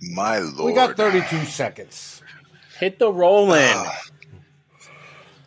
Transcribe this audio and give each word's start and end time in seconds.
My 0.00 0.38
lord. 0.38 0.66
We 0.66 0.72
got 0.72 0.96
32 0.96 1.44
seconds. 1.46 2.22
Hit 2.78 2.98
the 2.98 3.12
roll 3.12 3.52
in. 3.54 3.86
Ah, 3.86 4.02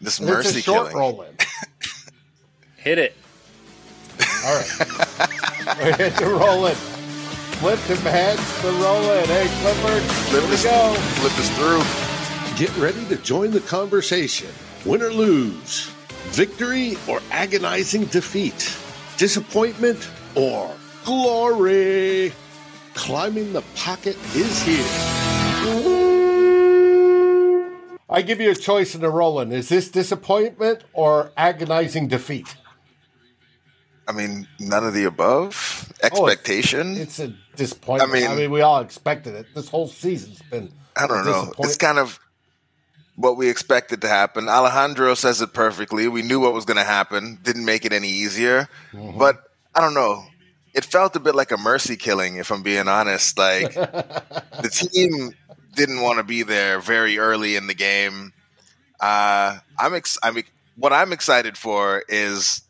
this 0.02 0.20
And 0.20 0.30
it's 0.30 0.46
mercy 0.46 0.60
a 0.60 0.62
short 0.62 0.86
killing. 0.86 0.94
roll. 0.94 1.26
Hit 2.78 3.00
it. 3.00 3.16
All 4.46 4.56
right. 4.56 5.98
Hit 5.98 6.16
the 6.18 6.28
roll 6.28 6.66
in. 6.68 6.76
Flip 7.60 7.80
to 7.88 7.96
heads 7.98 8.62
the 8.62 8.72
roll 8.74 9.12
in. 9.12 9.26
Hey, 9.26 9.48
Clifford, 9.62 10.04
Flip 10.30 10.44
here 10.44 10.50
we 10.50 10.56
us, 10.56 10.64
go. 10.64 10.94
flip 11.20 11.40
us 11.40 11.50
through. 11.58 12.58
Get 12.58 12.76
ready 12.78 13.06
to 13.06 13.16
join 13.24 13.52
the 13.52 13.62
conversation. 13.62 14.50
Win 14.86 15.02
or 15.02 15.12
lose, 15.12 15.88
victory 16.32 16.98
or 17.08 17.22
agonizing 17.32 18.06
defeat, 18.06 18.78
disappointment 19.18 20.10
or 20.36 20.72
glory. 21.06 22.34
Climbing 22.94 23.54
the 23.54 23.62
pocket 23.76 24.18
is 24.36 24.62
here. 24.64 24.86
I 28.10 28.22
give 28.22 28.40
you 28.40 28.52
a 28.52 28.56
choice 28.56 28.94
in 28.94 29.02
the 29.02 29.10
roll 29.10 29.40
in. 29.40 29.52
Is 29.52 29.70
this 29.70 29.90
disappointment 29.90 30.84
or 30.94 31.32
agonizing 31.36 32.08
defeat? 32.08 32.56
I 34.08 34.12
mean, 34.12 34.48
none 34.60 34.86
of 34.86 34.94
the 34.94 35.06
above. 35.06 35.92
Oh, 36.04 36.06
it's- 36.06 36.12
Expectation. 36.12 36.98
It's 36.98 37.20
a 37.20 37.34
disappointment. 37.56 38.12
I 38.14 38.26
I 38.26 38.30
mean, 38.30 38.38
mean- 38.38 38.52
we 38.52 38.62
all 38.62 38.82
expected 38.82 39.34
it. 39.36 39.48
This 39.56 39.70
whole 39.70 39.88
season's 39.88 40.42
been. 40.44 40.72
I 40.96 41.08
don't 41.08 41.22
a 41.22 41.32
know. 41.32 41.54
It's 41.60 41.78
kind 41.78 41.98
of 41.98 42.20
what 43.16 43.38
we 43.38 43.50
expected 43.50 44.02
to 44.02 44.08
happen. 44.08 44.48
Alejandro 44.50 45.16
says 45.16 45.42
it 45.42 45.54
perfectly. 45.54 46.08
We 46.08 46.22
knew 46.22 46.40
what 46.40 46.54
was 46.54 46.66
going 46.66 46.78
to 46.78 46.84
happen. 46.84 47.40
Didn't 47.42 47.66
make 47.66 47.86
it 47.86 47.94
any 47.94 48.10
easier. 48.10 48.68
Mm-hmm. 48.92 49.18
But 49.18 49.42
I 49.74 49.82
don't 49.82 49.96
know. 49.96 50.24
It 50.74 50.86
felt 50.86 51.16
a 51.16 51.20
bit 51.20 51.36
like 51.36 51.52
a 51.52 51.58
mercy 51.58 51.96
killing, 51.96 52.38
if 52.38 52.52
I'm 52.52 52.64
being 52.64 52.88
honest. 52.88 53.38
Like 53.38 53.74
the 53.74 54.90
team 54.94 55.34
didn't 55.76 56.02
want 56.02 56.18
to 56.18 56.24
be 56.24 56.44
there 56.44 56.80
very 56.80 57.18
early 57.20 57.56
in 57.56 57.68
the 57.68 57.74
game. 57.74 58.34
Uh, 59.00 59.58
I'm 59.80 59.94
ex- 59.94 60.18
I'm 60.24 60.38
ex- 60.38 60.50
what 60.76 60.94
I'm 60.94 61.14
excited 61.14 61.58
for 61.58 62.04
is 62.08 62.62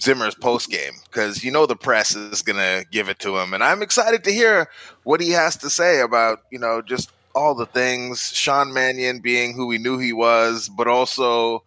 Zimmer's 0.00 0.34
post 0.34 0.68
game 0.70 0.94
because 1.04 1.42
you 1.42 1.50
know 1.50 1.66
the 1.66 1.76
press 1.76 2.14
is 2.14 2.42
gonna 2.42 2.84
give 2.90 3.08
it 3.08 3.18
to 3.20 3.36
him, 3.38 3.54
and 3.54 3.62
I'm 3.64 3.82
excited 3.82 4.24
to 4.24 4.32
hear 4.32 4.68
what 5.04 5.20
he 5.20 5.30
has 5.30 5.56
to 5.58 5.70
say 5.70 6.00
about 6.00 6.40
you 6.50 6.58
know 6.58 6.82
just 6.82 7.10
all 7.34 7.54
the 7.54 7.66
things. 7.66 8.32
Sean 8.34 8.72
Mannion 8.72 9.20
being 9.20 9.54
who 9.54 9.66
we 9.66 9.78
knew 9.78 9.98
he 9.98 10.12
was, 10.12 10.68
but 10.68 10.88
also 10.88 11.62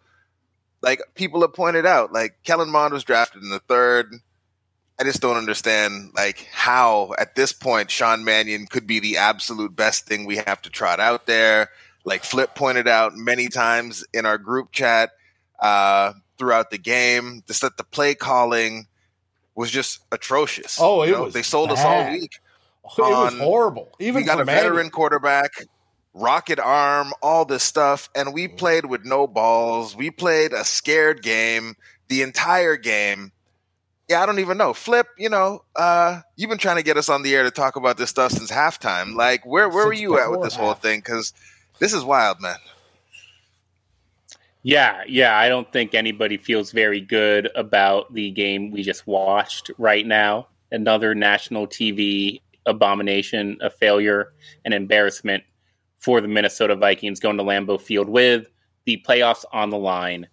like 0.82 1.00
people 1.14 1.40
have 1.40 1.54
pointed 1.54 1.86
out, 1.86 2.12
like 2.12 2.36
Kellen 2.44 2.70
Mond 2.70 2.92
was 2.92 3.04
drafted 3.04 3.42
in 3.42 3.50
the 3.50 3.60
third. 3.60 4.14
I 5.00 5.04
just 5.04 5.22
don't 5.22 5.38
understand 5.38 6.10
like 6.14 6.46
how 6.52 7.14
at 7.18 7.34
this 7.34 7.52
point 7.54 7.90
Sean 7.90 8.22
Mannion 8.22 8.66
could 8.66 8.86
be 8.86 9.00
the 9.00 9.16
absolute 9.16 9.74
best 9.74 10.06
thing 10.06 10.26
we 10.26 10.36
have 10.36 10.60
to 10.62 10.70
trot 10.70 11.00
out 11.00 11.26
there. 11.26 11.70
Like 12.04 12.22
Flip 12.22 12.54
pointed 12.54 12.86
out 12.86 13.16
many 13.16 13.48
times 13.48 14.04
in 14.12 14.26
our 14.26 14.36
group 14.36 14.72
chat 14.72 15.10
uh, 15.58 16.12
throughout 16.38 16.70
the 16.70 16.78
game, 16.78 17.42
just 17.46 17.62
that 17.62 17.78
the 17.78 17.84
play 17.84 18.14
calling 18.14 18.88
was 19.54 19.70
just 19.70 20.00
atrocious. 20.12 20.78
Oh, 20.80 21.02
it 21.02 21.08
You 21.08 21.12
know, 21.14 21.22
was 21.24 21.34
they 21.34 21.42
sold 21.42 21.70
us 21.72 21.78
all 21.80 22.02
bad. 22.02 22.12
week. 22.12 22.32
It 22.98 23.00
was 23.00 23.38
horrible. 23.38 23.88
Even 24.00 24.16
we 24.22 24.26
got 24.26 24.40
a 24.40 24.44
Manny. 24.44 24.60
veteran 24.60 24.90
quarterback, 24.90 25.52
rocket 26.12 26.58
arm, 26.58 27.12
all 27.22 27.44
this 27.44 27.62
stuff, 27.62 28.10
and 28.14 28.34
we 28.34 28.48
played 28.48 28.86
with 28.86 29.04
no 29.04 29.26
balls. 29.26 29.96
We 29.96 30.10
played 30.10 30.52
a 30.52 30.64
scared 30.64 31.22
game 31.22 31.76
the 32.08 32.22
entire 32.22 32.76
game. 32.76 33.32
Yeah, 34.10 34.24
I 34.24 34.26
don't 34.26 34.40
even 34.40 34.58
know. 34.58 34.72
Flip, 34.74 35.06
you 35.16 35.28
know, 35.28 35.62
uh, 35.76 36.22
you've 36.34 36.50
been 36.50 36.58
trying 36.58 36.78
to 36.78 36.82
get 36.82 36.96
us 36.96 37.08
on 37.08 37.22
the 37.22 37.32
air 37.32 37.44
to 37.44 37.50
talk 37.52 37.76
about 37.76 37.96
this 37.96 38.10
stuff 38.10 38.32
since 38.32 38.50
halftime. 38.50 39.14
Like, 39.14 39.46
where 39.46 39.68
where 39.68 39.86
were 39.86 39.92
you 39.92 40.18
at 40.18 40.28
with 40.28 40.40
before 40.40 40.44
this 40.44 40.56
whole 40.56 40.74
thing? 40.74 40.98
Because 40.98 41.32
this 41.78 41.92
is 41.92 42.02
wild, 42.02 42.40
man. 42.40 42.56
Yeah, 44.64 45.04
yeah. 45.06 45.38
I 45.38 45.48
don't 45.48 45.72
think 45.72 45.94
anybody 45.94 46.38
feels 46.38 46.72
very 46.72 47.00
good 47.00 47.50
about 47.54 48.12
the 48.12 48.32
game 48.32 48.72
we 48.72 48.82
just 48.82 49.06
watched 49.06 49.70
right 49.78 50.04
now. 50.04 50.48
Another 50.72 51.14
national 51.14 51.68
TV 51.68 52.40
abomination, 52.66 53.58
a 53.60 53.70
failure, 53.70 54.32
an 54.64 54.72
embarrassment 54.72 55.44
for 56.00 56.20
the 56.20 56.26
Minnesota 56.26 56.74
Vikings 56.74 57.20
going 57.20 57.36
to 57.36 57.44
Lambeau 57.44 57.80
Field 57.80 58.08
with 58.08 58.48
the 58.86 59.00
playoffs 59.08 59.44
on 59.52 59.70
the 59.70 59.78
line, 59.78 60.26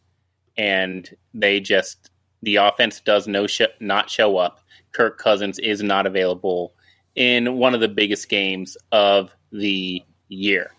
and 0.58 1.16
they 1.36 1.60
just 1.60 2.10
the 2.44 2.58
offense 2.58 3.00
does 3.00 3.28
no 3.28 3.48
sh- 3.48 3.62
not 3.80 4.10
show 4.10 4.38
up. 4.38 4.62
Kirk 4.94 5.18
Cousins 5.18 5.60
is 5.60 5.84
not 5.84 6.06
available 6.06 6.74
in 7.16 7.58
one 7.58 7.74
of 7.74 7.82
the 7.82 7.88
biggest 7.88 8.30
games 8.30 8.78
of 8.92 9.32
the 9.52 10.04
year. 10.30 10.72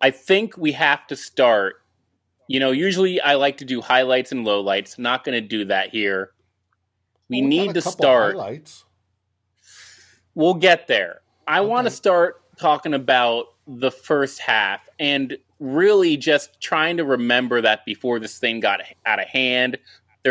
I 0.00 0.10
think 0.10 0.56
we 0.56 0.72
have 0.72 1.06
to 1.08 1.16
start 1.16 1.82
you 2.48 2.58
know, 2.58 2.70
usually 2.70 3.20
I 3.20 3.34
like 3.34 3.58
to 3.58 3.64
do 3.64 3.80
highlights 3.80 4.32
and 4.32 4.44
lowlights. 4.44 4.98
Not 4.98 5.22
going 5.22 5.40
to 5.40 5.46
do 5.46 5.66
that 5.66 5.90
here. 5.90 6.30
We 7.28 7.42
Well, 7.42 7.48
need 7.48 7.74
to 7.74 7.82
start. 7.82 8.34
Highlights. 8.34 8.84
We'll 10.34 10.54
get 10.54 10.86
there. 10.86 11.20
I 11.46 11.60
want 11.60 11.86
to 11.86 11.90
start 11.90 12.42
talking 12.58 12.94
about 12.94 13.46
the 13.66 13.90
first 13.90 14.40
half 14.40 14.88
and 14.98 15.36
really 15.60 16.16
just 16.16 16.60
trying 16.60 16.96
to 16.96 17.04
remember 17.04 17.60
that 17.60 17.84
before 17.84 18.18
this 18.18 18.38
thing 18.38 18.60
got 18.60 18.80
out 19.04 19.20
of 19.20 19.28
hand 19.28 19.76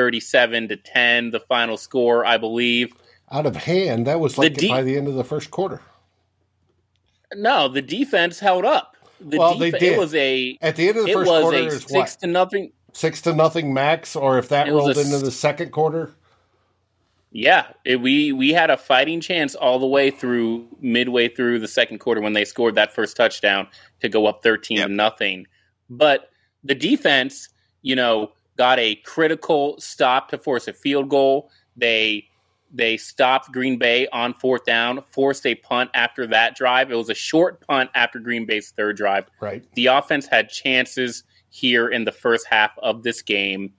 37 0.02 0.68
to 0.68 0.78
10, 0.78 1.32
the 1.32 1.40
final 1.40 1.76
score, 1.76 2.24
I 2.24 2.38
believe. 2.38 2.94
Out 3.32 3.48
of 3.48 3.56
hand, 3.56 4.06
that 4.06 4.20
was 4.20 4.38
like 4.38 4.54
The 4.54 4.62
de- 4.62 4.70
by 4.70 4.84
the 4.84 4.96
end 4.96 5.08
of 5.08 5.16
the 5.16 5.24
first 5.24 5.50
quarter. 5.50 5.82
No, 7.34 7.68
the 7.68 7.82
defense 7.82 8.40
held 8.40 8.64
up. 8.64 8.96
The 9.20 9.40
Well, 9.40 9.58
they 9.58 9.72
did. 9.72 9.82
It 9.82 9.98
was 10.00 10.14
a. 10.14 10.56
At 10.62 10.76
the 10.76 10.88
end 10.90 10.98
of 11.00 11.06
the 11.06 11.10
It 11.12 11.14
first 11.16 11.32
was 11.32 11.42
quarter 11.42 11.58
a 11.58 11.66
is 11.66 11.74
six 11.82 11.92
what 11.92 12.08
to 12.20 12.28
nothing. 12.28 12.72
six 12.94 13.22
to 13.24 13.34
nothing 13.34 13.74
max, 13.74 14.16
or 14.16 14.38
if 14.38 14.50
that 14.50 14.68
It 14.68 14.72
rolled 14.72 14.96
a 14.96 15.02
into 15.02 15.18
the 15.18 15.32
second 15.32 15.72
quarter. 15.72 16.12
Yeah, 17.32 17.66
it, 17.84 18.00
we 18.00 18.32
we 18.32 18.54
had 18.54 18.70
a 18.70 18.78
fighting 18.78 19.20
chance 19.20 19.56
all 19.56 19.80
the 19.80 19.88
way 19.88 20.12
through 20.12 20.68
midway 20.80 21.28
through 21.28 21.60
the 21.60 21.68
second 21.68 21.98
quarter 21.98 22.22
when 22.22 22.34
they 22.34 22.46
scored 22.46 22.76
that 22.76 22.94
first 22.94 23.18
touchdown 23.18 23.68
to 24.02 24.08
go 24.10 24.28
up 24.28 24.44
thirteen 24.44 24.78
Yep. 24.78 24.88
to 24.90 24.94
nothing. 24.94 25.48
But 25.90 26.30
the 26.64 26.76
defense, 26.76 27.50
you 27.82 27.96
know, 27.96 28.32
got 28.58 28.80
a 28.80 28.96
critical 28.96 29.76
stop 29.80 30.30
to 30.30 30.38
force 30.38 30.68
a 30.68 30.74
field 30.74 31.10
goal. 31.10 31.50
They 31.76 32.28
they 32.74 32.98
stopped 32.98 33.52
Green 33.54 33.78
Bay 33.78 34.08
on 34.12 34.34
fourth 34.34 34.66
down, 34.66 35.02
forced 35.12 35.46
a 35.46 35.56
punt 35.56 35.90
after 35.94 36.28
that 36.28 36.56
drive. 36.56 36.92
It 36.92 36.96
was 36.96 37.10
a 37.10 37.14
short 37.16 37.66
punt 37.66 37.90
after 37.96 38.20
Green 38.20 38.46
Bay's 38.46 38.72
third 38.72 38.98
drive 38.98 39.26
Right. 39.40 39.64
the 39.76 39.86
offense 39.86 40.28
had 40.28 40.50
chances 40.50 41.24
here 41.50 41.88
in 41.88 42.04
the 42.04 42.12
first 42.12 42.46
half 42.46 42.72
of 42.80 43.04
this 43.04 43.22
game, 43.22 43.72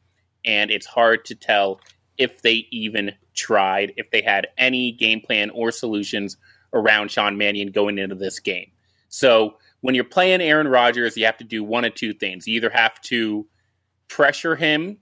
and 0.44 0.70
it's 0.70 0.86
hard 0.86 1.24
to 1.26 1.34
tell 1.34 1.80
if 2.16 2.40
they 2.42 2.66
even 2.70 3.12
tried, 3.34 3.92
if 3.98 4.10
they 4.10 4.22
had 4.22 4.48
any 4.56 4.90
game 4.92 5.20
plan 5.20 5.50
or 5.50 5.70
solutions 5.70 6.36
around 6.72 7.10
Sean 7.10 7.36
Mannion 7.36 7.70
going 7.70 7.98
into 7.98 8.14
this 8.14 8.40
game. 8.40 8.70
So 9.10 9.56
when 9.82 9.94
you're 9.94 10.04
playing 10.04 10.40
Aaron 10.40 10.66
Rodgers, 10.66 11.16
you 11.16 11.24
have 11.26 11.36
to 11.38 11.44
do 11.44 11.62
one 11.62 11.84
of 11.84 11.94
two 11.94 12.12
things. 12.14 12.48
You 12.48 12.56
either 12.56 12.70
have 12.70 13.00
to 13.02 13.46
pressure 14.08 14.56
him 14.56 14.98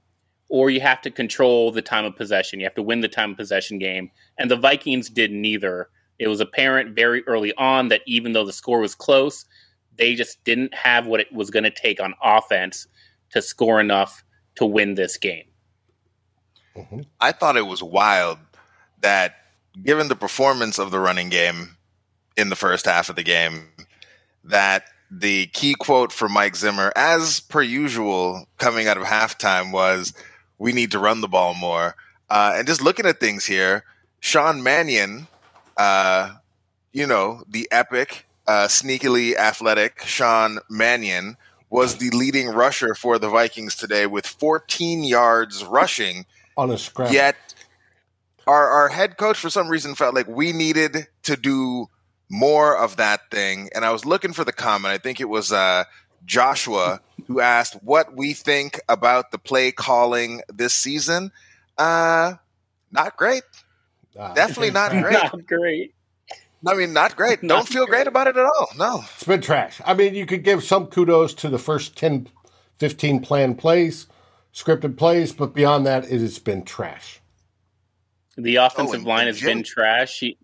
or 0.48 0.70
you 0.70 0.80
have 0.80 1.00
to 1.02 1.10
control 1.10 1.72
the 1.72 1.82
time 1.82 2.04
of 2.04 2.16
possession. 2.16 2.60
You 2.60 2.66
have 2.66 2.74
to 2.74 2.82
win 2.82 3.00
the 3.00 3.08
time 3.08 3.32
of 3.32 3.36
possession 3.36 3.78
game. 3.78 4.10
And 4.38 4.50
the 4.50 4.56
Vikings 4.56 5.10
did 5.10 5.32
neither. 5.32 5.88
It 6.18 6.28
was 6.28 6.40
apparent 6.40 6.94
very 6.94 7.26
early 7.26 7.52
on 7.56 7.88
that 7.88 8.02
even 8.06 8.32
though 8.32 8.44
the 8.44 8.52
score 8.52 8.80
was 8.80 8.94
close, 8.94 9.44
they 9.96 10.14
just 10.14 10.42
didn't 10.44 10.74
have 10.74 11.06
what 11.06 11.20
it 11.20 11.32
was 11.32 11.50
going 11.50 11.64
to 11.64 11.70
take 11.70 12.00
on 12.00 12.14
offense 12.22 12.86
to 13.30 13.42
score 13.42 13.80
enough 13.80 14.24
to 14.56 14.64
win 14.64 14.94
this 14.94 15.16
game. 15.16 15.44
Mm-hmm. 16.76 17.00
I 17.20 17.32
thought 17.32 17.56
it 17.56 17.66
was 17.66 17.82
wild 17.82 18.38
that 19.00 19.34
given 19.82 20.08
the 20.08 20.16
performance 20.16 20.78
of 20.78 20.90
the 20.90 21.00
running 21.00 21.28
game 21.28 21.76
in 22.36 22.50
the 22.50 22.56
first 22.56 22.86
half 22.86 23.08
of 23.08 23.16
the 23.16 23.22
game, 23.22 23.68
that 24.44 24.84
the 25.10 25.46
key 25.48 25.74
quote 25.74 26.12
from 26.12 26.32
Mike 26.32 26.56
Zimmer, 26.56 26.92
as 26.96 27.40
per 27.40 27.62
usual, 27.62 28.46
coming 28.58 28.88
out 28.88 28.96
of 28.96 29.04
halftime 29.04 29.72
was, 29.72 30.12
"We 30.58 30.72
need 30.72 30.90
to 30.92 30.98
run 30.98 31.20
the 31.20 31.28
ball 31.28 31.54
more." 31.54 31.96
Uh, 32.28 32.54
and 32.56 32.66
just 32.66 32.82
looking 32.82 33.06
at 33.06 33.20
things 33.20 33.44
here, 33.44 33.84
Sean 34.20 34.62
Mannion, 34.62 35.28
uh, 35.76 36.32
you 36.92 37.06
know, 37.06 37.44
the 37.48 37.68
epic, 37.70 38.26
uh, 38.46 38.66
sneakily 38.66 39.36
athletic 39.36 40.02
Sean 40.04 40.58
Mannion 40.68 41.36
was 41.70 41.96
the 41.96 42.10
leading 42.10 42.48
rusher 42.48 42.94
for 42.94 43.18
the 43.18 43.28
Vikings 43.28 43.74
today 43.74 44.06
with 44.06 44.26
14 44.26 45.04
yards 45.04 45.64
rushing. 45.64 46.26
On 46.56 46.70
a 46.70 46.78
scramble. 46.78 47.14
Yet 47.14 47.36
our 48.46 48.68
our 48.68 48.88
head 48.88 49.16
coach 49.16 49.38
for 49.38 49.50
some 49.50 49.68
reason 49.68 49.94
felt 49.94 50.14
like 50.14 50.28
we 50.28 50.52
needed 50.52 51.08
to 51.24 51.36
do 51.36 51.88
more 52.28 52.76
of 52.76 52.96
that 52.96 53.30
thing. 53.30 53.70
And 53.74 53.84
I 53.84 53.90
was 53.92 54.04
looking 54.04 54.32
for 54.32 54.44
the 54.44 54.52
comment. 54.52 54.92
I 54.92 54.98
think 54.98 55.20
it 55.20 55.28
was 55.28 55.52
uh, 55.52 55.84
Joshua 56.24 57.00
who 57.26 57.40
asked 57.40 57.74
what 57.82 58.16
we 58.16 58.32
think 58.32 58.80
about 58.88 59.30
the 59.30 59.38
play 59.38 59.72
calling 59.72 60.42
this 60.52 60.74
season. 60.74 61.30
Uh, 61.78 62.34
not 62.92 63.16
great. 63.16 63.42
Uh, 64.18 64.32
Definitely 64.34 64.70
not 64.70 64.90
great. 65.02 65.12
Not 65.12 65.46
great. 65.46 65.94
I 66.66 66.74
mean, 66.74 66.92
not 66.92 67.14
great. 67.16 67.42
Not 67.44 67.54
Don't 67.54 67.68
feel 67.68 67.86
great 67.86 68.06
about 68.08 68.26
it 68.26 68.36
at 68.36 68.44
all. 68.44 68.68
No. 68.76 69.04
It's 69.14 69.22
been 69.24 69.40
trash. 69.42 69.80
I 69.84 69.94
mean, 69.94 70.14
you 70.14 70.26
could 70.26 70.42
give 70.42 70.64
some 70.64 70.86
kudos 70.86 71.32
to 71.34 71.48
the 71.48 71.58
first 71.58 71.96
10, 71.96 72.28
15 72.78 73.20
planned 73.20 73.58
plays, 73.58 74.06
scripted 74.52 74.96
plays, 74.96 75.32
but 75.32 75.54
beyond 75.54 75.86
that, 75.86 76.04
it 76.06 76.20
has 76.20 76.38
been 76.40 76.64
trash. 76.64 77.20
The 78.36 78.56
offensive 78.56 78.96
and- 79.00 79.04
line 79.04 79.26
has 79.28 79.38
Jim- 79.38 79.48
been 79.58 79.62
trash. 79.62 80.18
He, 80.18 80.38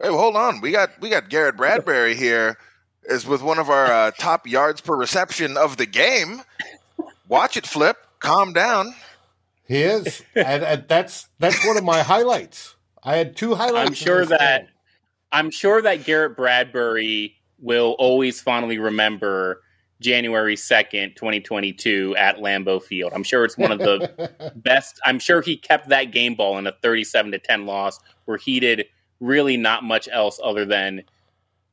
Hey, 0.00 0.10
well, 0.10 0.18
hold 0.18 0.36
on. 0.36 0.60
We 0.60 0.70
got 0.70 0.90
we 1.00 1.10
got 1.10 1.28
Garrett 1.28 1.56
Bradbury 1.56 2.14
here 2.14 2.56
is 3.04 3.26
with 3.26 3.42
one 3.42 3.58
of 3.58 3.68
our 3.68 3.86
uh, 3.86 4.10
top 4.12 4.46
yards 4.46 4.80
per 4.80 4.94
reception 4.94 5.56
of 5.56 5.76
the 5.76 5.86
game. 5.86 6.42
Watch 7.26 7.56
it 7.56 7.66
flip. 7.66 7.96
Calm 8.20 8.52
down. 8.52 8.94
He 9.66 9.82
is, 9.82 10.22
and, 10.34 10.62
and 10.62 10.84
that's 10.88 11.28
that's 11.38 11.66
one 11.66 11.76
of 11.76 11.84
my 11.84 12.02
highlights. 12.02 12.76
I 13.02 13.16
had 13.16 13.36
two 13.36 13.54
highlights. 13.54 13.88
I'm 13.88 13.94
sure 13.94 14.24
that 14.26 14.62
game. 14.62 14.70
I'm 15.32 15.50
sure 15.50 15.82
that 15.82 16.04
Garrett 16.04 16.36
Bradbury 16.36 17.36
will 17.58 17.96
always 17.98 18.40
fondly 18.40 18.78
remember 18.78 19.62
January 20.00 20.54
2nd, 20.54 21.16
2022 21.16 22.14
at 22.16 22.36
Lambeau 22.36 22.80
Field. 22.80 23.12
I'm 23.14 23.24
sure 23.24 23.44
it's 23.44 23.58
one 23.58 23.72
of 23.72 23.78
the 23.78 24.52
best. 24.56 25.00
I'm 25.04 25.18
sure 25.18 25.42
he 25.42 25.56
kept 25.56 25.88
that 25.88 26.12
game 26.12 26.34
ball 26.34 26.56
in 26.56 26.66
a 26.66 26.72
37 26.82 27.32
to 27.32 27.38
10 27.38 27.66
loss 27.66 27.98
where 28.24 28.38
he 28.38 28.60
did 28.60 28.86
really 29.20 29.56
not 29.56 29.84
much 29.84 30.08
else 30.10 30.40
other 30.42 30.64
than 30.64 31.02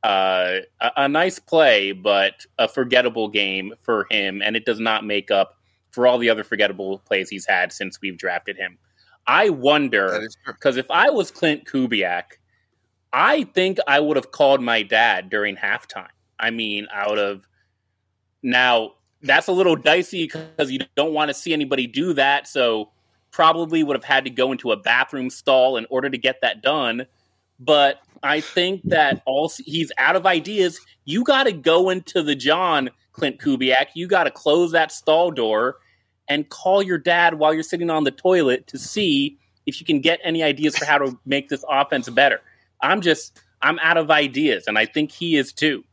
uh, 0.02 0.58
a, 0.80 0.90
a 0.96 1.08
nice 1.08 1.38
play, 1.38 1.92
but 1.92 2.46
a 2.58 2.68
forgettable 2.68 3.28
game 3.28 3.74
for 3.82 4.06
him. 4.10 4.42
And 4.42 4.56
it 4.56 4.64
does 4.64 4.80
not 4.80 5.04
make 5.04 5.30
up 5.30 5.56
for 5.90 6.06
all 6.06 6.18
the 6.18 6.30
other 6.30 6.44
forgettable 6.44 6.98
plays 7.00 7.28
he's 7.30 7.46
had 7.46 7.72
since 7.72 8.00
we've 8.00 8.18
drafted 8.18 8.56
him. 8.56 8.78
I 9.26 9.50
wonder 9.50 10.10
That 10.10 10.22
is 10.22 10.36
true. 10.44 10.54
because 10.54 10.76
if 10.76 10.90
I 10.90 11.10
was 11.10 11.32
Klint 11.32 11.64
Kubiak, 11.66 12.38
I 13.12 13.44
think 13.44 13.78
I 13.88 13.98
would 14.00 14.16
have 14.16 14.30
called 14.30 14.62
my 14.62 14.82
dad 14.82 15.30
during 15.30 15.56
halftime. 15.56 16.08
I 16.38 16.50
mean, 16.50 16.86
I 16.94 17.08
would 17.08 17.18
have. 17.18 17.42
Now 18.42 18.92
that's 19.22 19.48
a 19.48 19.52
little 19.52 19.74
dicey 19.74 20.26
because 20.26 20.70
you 20.70 20.80
don't 20.94 21.12
want 21.12 21.28
to 21.30 21.34
see 21.34 21.52
anybody 21.52 21.86
do 21.86 22.12
that. 22.12 22.46
So 22.46 22.90
probably 23.32 23.82
would 23.82 23.96
have 23.96 24.04
had 24.04 24.24
to 24.24 24.30
go 24.30 24.52
into 24.52 24.70
a 24.72 24.76
bathroom 24.76 25.30
stall 25.30 25.76
in 25.76 25.86
order 25.90 26.08
to 26.10 26.18
get 26.18 26.40
that 26.42 26.62
done. 26.62 27.06
But 27.58 28.00
I 28.22 28.40
think 28.40 28.82
that 28.84 29.22
also 29.26 29.62
he's 29.64 29.92
out 29.98 30.16
of 30.16 30.26
ideas. 30.26 30.80
You 31.04 31.24
got 31.24 31.44
to 31.44 31.52
go 31.52 31.90
into 31.90 32.22
the 32.22 32.34
John 32.34 32.90
Klint 33.12 33.40
Kubiak. 33.40 33.88
You 33.94 34.06
got 34.06 34.24
to 34.24 34.30
close 34.30 34.72
that 34.72 34.92
stall 34.92 35.30
door 35.30 35.76
and 36.28 36.48
call 36.48 36.82
your 36.82 36.98
dad 36.98 37.34
while 37.34 37.54
you're 37.54 37.62
sitting 37.62 37.90
on 37.90 38.04
the 38.04 38.10
toilet 38.10 38.66
to 38.68 38.78
see 38.78 39.38
if 39.66 39.80
you 39.80 39.86
can 39.86 40.00
get 40.00 40.20
any 40.24 40.42
ideas 40.42 40.76
for 40.76 40.84
how 40.84 40.98
to 40.98 41.18
make 41.26 41.48
this 41.48 41.64
offense 41.68 42.08
better. 42.08 42.40
I'm 42.82 43.00
just 43.00 43.40
I'm 43.62 43.78
out 43.78 43.96
of 43.96 44.10
ideas, 44.10 44.64
and 44.66 44.78
I 44.78 44.86
think 44.86 45.10
he 45.10 45.36
is 45.36 45.52
too. 45.52 45.84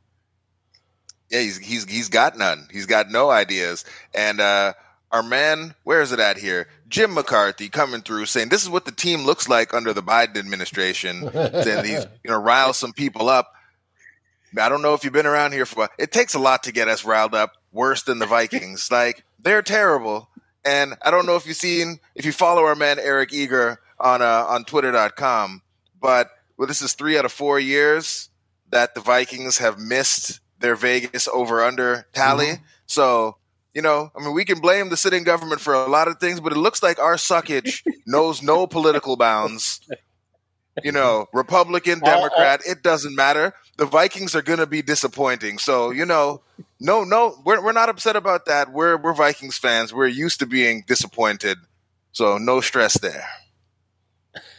Yeah, 1.29 1.39
he's 1.39 1.57
he's 1.57 1.85
he's 1.85 2.09
got 2.09 2.37
none. 2.37 2.67
He's 2.71 2.85
got 2.85 3.09
no 3.09 3.29
ideas. 3.29 3.85
And 4.13 4.39
uh 4.39 4.73
our 5.11 5.23
man, 5.23 5.75
where 5.83 6.01
is 6.01 6.11
it 6.11 6.19
at 6.19 6.37
here? 6.37 6.67
Jim 6.93 7.15
McCarthy 7.15 7.69
coming 7.69 8.01
through 8.01 8.27
saying 8.27 8.49
this 8.49 8.61
is 8.61 8.69
what 8.69 8.85
the 8.85 8.91
team 8.91 9.23
looks 9.23 9.49
like 9.49 9.73
under 9.73 9.93
the 9.93 10.03
Biden 10.03 10.37
administration. 10.37 11.27
saying 11.31 11.85
he's 11.85 12.05
you 12.23 12.29
know 12.29 12.39
rile 12.39 12.71
some 12.71 12.93
people 12.93 13.29
up. 13.29 13.51
I 14.59 14.69
don't 14.69 14.83
know 14.83 14.93
if 14.93 15.03
you've 15.03 15.11
been 15.11 15.25
around 15.25 15.53
here 15.53 15.65
for. 15.65 15.89
It 15.97 16.11
takes 16.11 16.35
a 16.35 16.39
lot 16.39 16.61
to 16.63 16.71
get 16.71 16.87
us 16.87 17.03
riled 17.03 17.33
up. 17.33 17.53
Worse 17.71 18.03
than 18.03 18.19
the 18.19 18.27
Vikings. 18.27 18.91
like 18.91 19.23
they're 19.39 19.63
terrible. 19.63 20.29
And 20.63 20.93
I 21.01 21.09
don't 21.09 21.25
know 21.25 21.35
if 21.35 21.47
you've 21.47 21.57
seen 21.57 21.99
if 22.13 22.25
you 22.25 22.31
follow 22.31 22.63
our 22.65 22.75
man 22.75 22.99
Eric 22.99 23.33
Eager 23.33 23.79
on 23.99 24.21
uh, 24.21 24.45
on 24.47 24.63
Twitter.com, 24.63 25.63
but 25.99 26.29
well, 26.57 26.67
this 26.67 26.83
is 26.83 26.93
three 26.93 27.17
out 27.17 27.25
of 27.25 27.31
four 27.31 27.59
years 27.59 28.29
that 28.69 28.93
the 28.93 29.01
Vikings 29.01 29.57
have 29.57 29.79
missed 29.79 30.41
their 30.59 30.75
Vegas 30.75 31.27
over 31.27 31.63
under 31.63 32.05
tally. 32.13 32.59
So 32.85 33.37
you 33.73 33.81
know, 33.81 34.11
I 34.15 34.23
mean, 34.23 34.33
we 34.33 34.45
can 34.45 34.59
blame 34.59 34.89
the 34.89 34.97
sitting 34.97 35.23
government 35.23 35.61
for 35.61 35.73
a 35.73 35.87
lot 35.87 36.07
of 36.07 36.19
things, 36.19 36.39
but 36.39 36.51
it 36.51 36.57
looks 36.57 36.83
like 36.83 36.99
our 36.99 37.15
suckage 37.15 37.83
knows 38.05 38.41
no 38.43 38.67
political 38.67 39.15
bounds. 39.17 39.81
You 40.83 40.91
know, 40.91 41.27
Republican, 41.33 42.01
All- 42.03 42.09
all- 42.09 42.15
Democrat, 42.15 42.61
it 42.67 42.83
doesn't 42.83 43.15
matter. 43.15 43.53
The 43.77 43.85
Vikings 43.85 44.35
are 44.35 44.41
going 44.41 44.59
to 44.59 44.67
be 44.67 44.81
disappointing. 44.81 45.57
So, 45.57 45.91
you 45.91 46.05
know, 46.05 46.41
no, 46.79 47.03
no, 47.03 47.35
we're, 47.45 47.63
we're 47.63 47.71
not 47.73 47.89
upset 47.89 48.15
about 48.15 48.45
that. 48.45 48.71
We're, 48.71 48.97
we're 48.97 49.13
Vikings 49.13 49.57
fans. 49.57 49.93
We're 49.93 50.07
used 50.07 50.39
to 50.39 50.45
being 50.45 50.83
disappointed. 50.87 51.57
So, 52.11 52.37
no 52.37 52.61
stress 52.61 52.99
there. 52.99 53.25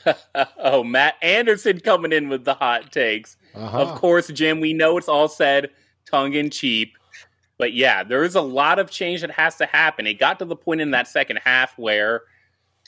oh, 0.59 0.85
Matt 0.85 1.15
Anderson 1.23 1.81
coming 1.81 2.13
in 2.13 2.29
with 2.29 2.45
the 2.45 2.55
hot 2.55 2.93
takes. 2.93 3.37
Uh-huh. 3.55 3.79
Of 3.79 4.01
course, 4.01 4.29
Jim, 4.29 4.61
we 4.61 4.73
know 4.73 4.99
it's 4.99 5.09
all 5.09 5.29
said 5.29 5.71
tongue 6.07 6.35
in 6.35 6.51
cheek. 6.51 6.93
But 7.59 7.73
yeah, 7.73 8.03
there 8.03 8.25
is 8.25 8.35
a 8.35 8.41
lot 8.41 8.79
of 8.79 8.91
change 8.91 9.21
that 9.21 9.31
has 9.31 9.57
to 9.57 9.67
happen. 9.67 10.07
It 10.07 10.19
got 10.19 10.39
to 10.41 10.45
the 10.45 10.57
point 10.57 10.81
in 10.81 10.91
that 10.91 11.07
second 11.07 11.41
half 11.45 11.79
where 11.79 12.23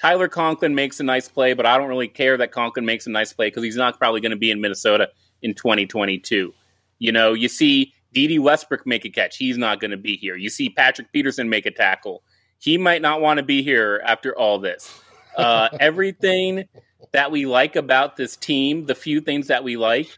Tyler 0.01 0.29
Conklin 0.29 0.75
makes 0.75 1.01
a 1.01 1.05
nice 1.05 1.29
play, 1.29 1.55
but 1.55 1.67
I 1.67 1.79
don't 1.79 1.89
really 1.89 2.09
care 2.09 2.37
that 2.37 2.53
Conklin 2.53 2.85
makes 2.85 3.07
a 3.07 3.11
nice 3.11 3.33
play 3.33 3.49
because 3.49 3.63
he's 3.63 3.77
not 3.77 3.99
probably 3.99 4.21
going 4.21 4.31
to 4.31 4.37
be 4.37 4.51
in 4.51 4.61
Minnesota 4.61 5.09
in 5.43 5.55
2022. 5.55 6.53
You 6.99 7.13
know, 7.13 7.33
you 7.33 7.49
see 7.49 7.95
Dede 8.13 8.41
Westbrook 8.41 8.87
make 8.87 9.05
a 9.05 9.11
catch. 9.11 9.37
He's 9.37 9.59
not 9.59 9.81
going 9.81 9.91
to 9.91 9.97
be 9.97 10.17
here. 10.17 10.37
You 10.37 10.51
see 10.51 10.71
Patrick 10.71 11.13
Peterson 11.13 11.49
make 11.49 11.67
a 11.67 11.71
tackle. 11.71 12.23
He 12.59 12.79
might 12.79 13.03
not 13.03 13.21
want 13.21 13.39
to 13.39 13.43
be 13.43 13.63
here 13.63 14.03
after 14.05 14.37
all 14.37 14.59
this. 14.59 15.01
Uh, 15.37 15.69
everything 15.81 16.65
that 17.13 17.31
we 17.31 17.47
like 17.47 17.77
about 17.77 18.17
this 18.17 18.37
team, 18.37 18.87
the 18.87 18.95
few 18.95 19.21
things 19.21 19.49
that 19.49 19.65
we 19.65 19.77
like, 19.77 20.09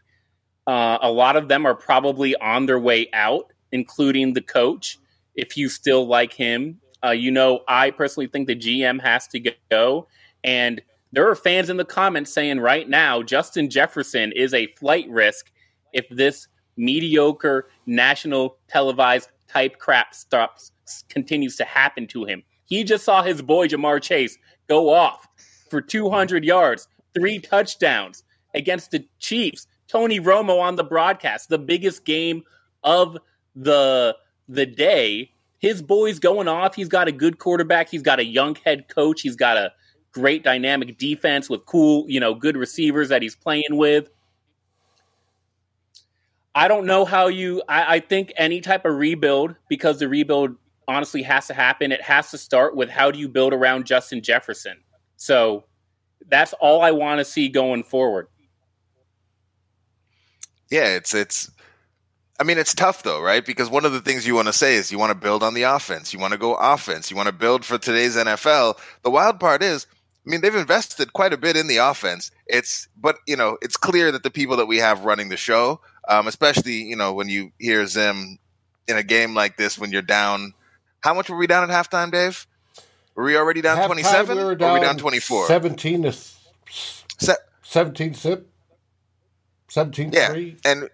uh, 0.67 0.97
a 1.01 1.11
lot 1.11 1.35
of 1.35 1.47
them 1.47 1.65
are 1.65 1.75
probably 1.75 2.35
on 2.35 2.65
their 2.65 2.79
way 2.79 3.09
out, 3.13 3.51
including 3.71 4.33
the 4.33 4.41
coach. 4.41 4.97
If 5.35 5.55
you 5.57 5.69
still 5.69 6.07
like 6.07 6.33
him, 6.33 6.79
uh, 7.03 7.11
you 7.11 7.31
know, 7.31 7.61
I 7.67 7.91
personally 7.91 8.27
think 8.27 8.47
the 8.47 8.55
GM 8.55 9.01
has 9.01 9.27
to 9.29 9.53
go. 9.69 10.07
And 10.43 10.81
there 11.11 11.29
are 11.29 11.35
fans 11.35 11.69
in 11.69 11.77
the 11.77 11.85
comments 11.85 12.31
saying 12.31 12.59
right 12.59 12.87
now 12.87 13.23
Justin 13.23 13.69
Jefferson 13.69 14.31
is 14.35 14.53
a 14.53 14.67
flight 14.73 15.09
risk 15.09 15.51
if 15.93 16.07
this 16.09 16.47
mediocre 16.77 17.67
national 17.85 18.57
televised 18.67 19.29
type 19.47 19.79
crap 19.79 20.13
stops 20.13 20.71
continues 21.09 21.55
to 21.57 21.65
happen 21.65 22.07
to 22.07 22.25
him. 22.25 22.43
He 22.65 22.83
just 22.83 23.03
saw 23.03 23.23
his 23.23 23.41
boy 23.41 23.67
Ja'Marr 23.67 24.01
Chase 24.01 24.37
go 24.67 24.93
off 24.93 25.27
for 25.69 25.81
200 25.81 26.45
yards, 26.45 26.87
three 27.13 27.39
touchdowns 27.39 28.23
against 28.53 28.91
the 28.91 29.05
Chiefs. 29.19 29.67
Tony 29.87 30.19
Romo 30.19 30.61
on 30.61 30.75
the 30.75 30.83
broadcast, 30.83 31.49
the 31.49 31.57
biggest 31.57 32.05
game 32.05 32.43
of 32.83 33.17
the 33.59 34.15
the 34.47 34.65
day. 34.65 35.31
His 35.59 35.81
boy's 35.81 36.19
going 36.19 36.47
off. 36.47 36.73
He's 36.73 36.87
got 36.87 37.09
a 37.09 37.11
good 37.11 37.37
quarterback. 37.37 37.89
He's 37.89 38.01
got 38.01 38.19
a 38.19 38.23
young 38.23 38.55
head 38.63 38.87
coach. 38.87 39.21
He's 39.21 39.35
got 39.35 39.57
a 39.57 39.73
great 40.13 40.41
dynamic 40.41 40.97
defense 40.97 41.49
with 41.49 41.65
cool, 41.65 42.05
you 42.07 42.19
know, 42.19 42.33
good 42.33 42.55
receivers 42.55 43.09
that 43.09 43.21
he's 43.21 43.35
playing 43.35 43.63
with. 43.71 44.09
I 46.55 46.67
don't 46.67 46.85
know 46.85 47.03
how 47.03 47.27
you. 47.27 47.61
I, 47.67 47.95
I 47.95 47.99
think 47.99 48.31
any 48.37 48.61
type 48.61 48.85
of 48.85 48.95
rebuild, 48.95 49.55
because 49.67 49.99
the 49.99 50.07
rebuild 50.07 50.55
honestly 50.87 51.21
has 51.23 51.47
to 51.47 51.53
happen. 51.53 51.91
It 51.91 52.01
has 52.01 52.31
to 52.31 52.37
start 52.37 52.75
with 52.75 52.89
how 52.89 53.11
do 53.11 53.19
you 53.19 53.27
build 53.27 53.53
around 53.53 53.85
Justin 53.85 54.23
Jefferson. 54.23 54.77
So 55.17 55.65
that's 56.29 56.53
all 56.53 56.81
I 56.81 56.91
want 56.91 57.19
to 57.19 57.25
see 57.25 57.49
going 57.49 57.83
forward. 57.83 58.27
Yeah, 60.71 60.95
it's 60.95 61.13
it's. 61.13 61.51
I 62.39 62.43
mean, 62.45 62.57
it's 62.57 62.73
tough 62.73 63.03
though, 63.03 63.21
right? 63.21 63.45
Because 63.45 63.69
one 63.69 63.85
of 63.85 63.91
the 63.91 63.99
things 63.99 64.25
you 64.25 64.33
want 64.33 64.47
to 64.47 64.53
say 64.53 64.75
is 64.75 64.91
you 64.91 64.97
want 64.97 65.11
to 65.11 65.15
build 65.15 65.43
on 65.43 65.53
the 65.53 65.63
offense. 65.63 66.13
You 66.13 66.19
want 66.19 66.31
to 66.31 66.39
go 66.39 66.55
offense. 66.55 67.11
You 67.11 67.17
want 67.17 67.27
to 67.27 67.33
build 67.33 67.65
for 67.65 67.77
today's 67.77 68.15
NFL. 68.15 68.79
The 69.03 69.09
wild 69.09 69.39
part 69.39 69.61
is, 69.61 69.87
I 70.25 70.29
mean, 70.29 70.41
they've 70.41 70.55
invested 70.55 71.11
quite 71.11 71.33
a 71.33 71.37
bit 71.37 71.57
in 71.57 71.67
the 71.67 71.77
offense. 71.77 72.31
It's, 72.47 72.87
but 72.95 73.17
you 73.27 73.35
know, 73.35 73.57
it's 73.61 73.75
clear 73.75 74.11
that 74.13 74.23
the 74.23 74.31
people 74.31 74.55
that 74.57 74.67
we 74.67 74.77
have 74.77 75.03
running 75.03 75.29
the 75.29 75.37
show, 75.37 75.81
um, 76.07 76.27
especially 76.27 76.83
you 76.83 76.95
know 76.95 77.13
when 77.13 77.27
you 77.27 77.51
hear 77.59 77.85
Zim 77.87 78.39
in 78.87 78.97
a 78.97 79.03
game 79.03 79.35
like 79.35 79.57
this 79.57 79.77
when 79.77 79.91
you're 79.91 80.01
down. 80.01 80.53
How 81.01 81.13
much 81.13 81.29
were 81.29 81.37
we 81.37 81.47
down 81.47 81.69
at 81.69 81.89
halftime, 81.89 82.11
Dave? 82.11 82.47
Were 83.15 83.23
we 83.25 83.37
already 83.37 83.61
down 83.61 83.85
twenty 83.85 84.03
seven? 84.03 84.37
we 84.37 84.43
were 84.43 84.55
were 84.55 84.73
we 84.73 84.79
down 84.79 84.97
twenty 84.97 85.19
four? 85.19 85.45
17 85.47 86.03
to 86.03 86.13
Se- 87.19 87.35
17 87.63 88.13
sip. 88.13 88.49
17 89.69 90.11
yeah, 90.13 90.29
3. 90.29 90.57
and 90.65 90.89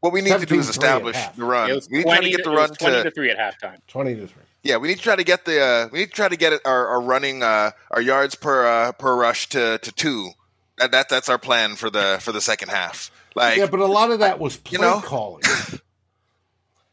what 0.00 0.12
we 0.12 0.20
need 0.20 0.38
to 0.38 0.46
do 0.46 0.58
is 0.58 0.68
establish 0.68 1.16
the 1.36 1.44
run. 1.44 1.68
We 1.90 1.98
need 1.98 2.04
to 2.04 2.08
try 2.08 2.20
to 2.20 2.30
get 2.30 2.44
the 2.44 2.50
run 2.50 2.68
was 2.70 2.78
twenty 2.78 2.96
to 2.96 3.02
to 3.04 3.10
three 3.10 3.30
at 3.30 3.38
halftime. 3.38 3.78
20 3.88 4.14
to 4.16 4.26
3. 4.26 4.42
Yeah, 4.62 4.76
we 4.78 4.88
need 4.88 4.96
to 4.96 5.02
try 5.02 5.16
to 5.16 5.24
get 5.24 5.44
the 5.44 5.60
uh, 5.62 5.88
we 5.92 6.00
need 6.00 6.06
to 6.06 6.12
try 6.12 6.28
to 6.28 6.36
get 6.36 6.52
our, 6.64 6.88
our 6.88 7.00
running 7.00 7.42
uh, 7.42 7.70
our 7.90 8.00
yards 8.00 8.34
per 8.34 8.66
uh, 8.66 8.92
per 8.92 9.16
rush 9.16 9.48
to, 9.50 9.78
to 9.78 9.92
two. 9.92 10.30
That, 10.78 10.90
that 10.90 11.08
that's 11.08 11.28
our 11.28 11.38
plan 11.38 11.76
for 11.76 11.88
the 11.88 12.18
for 12.20 12.32
the 12.32 12.40
second 12.40 12.70
half. 12.70 13.10
Like 13.34 13.58
Yeah, 13.58 13.66
but 13.66 13.80
a 13.80 13.86
lot 13.86 14.10
of 14.10 14.18
that 14.20 14.38
was 14.40 14.56
play 14.56 14.78
You 14.78 14.82
know? 14.82 15.00
calling. 15.00 15.42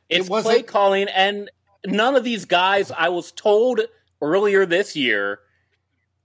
It's 0.10 0.30
wasn't- 0.30 0.54
play 0.54 0.62
calling, 0.64 1.08
and 1.08 1.50
none 1.86 2.16
of 2.16 2.24
these 2.24 2.46
guys. 2.46 2.92
I 2.92 3.10
was 3.10 3.32
told 3.32 3.82
earlier 4.22 4.66
this 4.66 4.96
year 4.96 5.40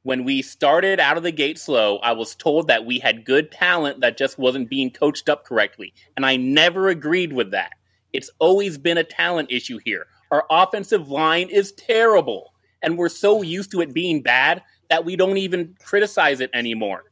when 0.02 0.24
we 0.24 0.42
started 0.42 1.00
out 1.00 1.16
of 1.16 1.22
the 1.22 1.32
gate 1.32 1.58
slow, 1.58 1.98
I 1.98 2.12
was 2.12 2.34
told 2.34 2.68
that 2.68 2.86
we 2.86 2.98
had 2.98 3.24
good 3.24 3.50
talent 3.50 4.00
that 4.00 4.16
just 4.16 4.38
wasn't 4.38 4.70
being 4.70 4.90
coached 4.90 5.28
up 5.28 5.44
correctly. 5.44 5.92
And 6.16 6.24
I 6.24 6.36
never 6.36 6.88
agreed 6.88 7.32
with 7.32 7.50
that. 7.50 7.72
It's 8.12 8.30
always 8.38 8.78
been 8.78 8.98
a 8.98 9.04
talent 9.04 9.50
issue 9.50 9.78
here. 9.84 10.06
Our 10.30 10.44
offensive 10.50 11.08
line 11.08 11.48
is 11.48 11.72
terrible. 11.72 12.54
And 12.82 12.96
we're 12.96 13.08
so 13.08 13.42
used 13.42 13.70
to 13.72 13.80
it 13.80 13.92
being 13.92 14.22
bad 14.22 14.62
that 14.88 15.04
we 15.04 15.16
don't 15.16 15.36
even 15.36 15.76
criticize 15.84 16.40
it 16.40 16.50
anymore. 16.54 17.04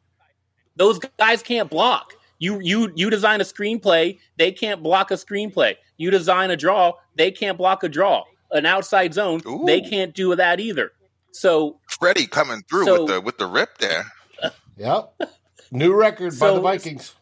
Those 0.76 0.98
guys 1.18 1.42
can't 1.42 1.70
block. 1.70 2.12
You 2.38 2.60
you 2.60 2.92
you 2.94 3.08
design 3.08 3.40
a 3.40 3.44
screenplay, 3.44 4.18
they 4.36 4.52
can't 4.52 4.82
block 4.82 5.10
a 5.10 5.14
screenplay. 5.14 5.74
You 5.96 6.10
design 6.10 6.50
a 6.50 6.56
draw, 6.56 6.92
they 7.16 7.30
can't 7.30 7.56
block 7.56 7.82
a 7.82 7.88
draw. 7.88 8.24
An 8.52 8.66
outside 8.66 9.12
zone, 9.14 9.40
Ooh. 9.46 9.64
they 9.66 9.80
can't 9.80 10.14
do 10.14 10.36
that 10.36 10.60
either. 10.60 10.92
So 11.36 11.80
Freddie 11.88 12.26
coming 12.26 12.62
through 12.68 12.84
So- 12.86 13.02
with 13.04 13.12
the 13.12 13.20
with 13.20 13.38
the 13.38 13.46
rip 13.46 13.78
there. 13.78 14.06
Yep. 14.78 15.20
New 15.70 15.94
record 15.94 16.38
by 16.38 16.50
the 16.52 16.60
Vikings. 16.60 17.14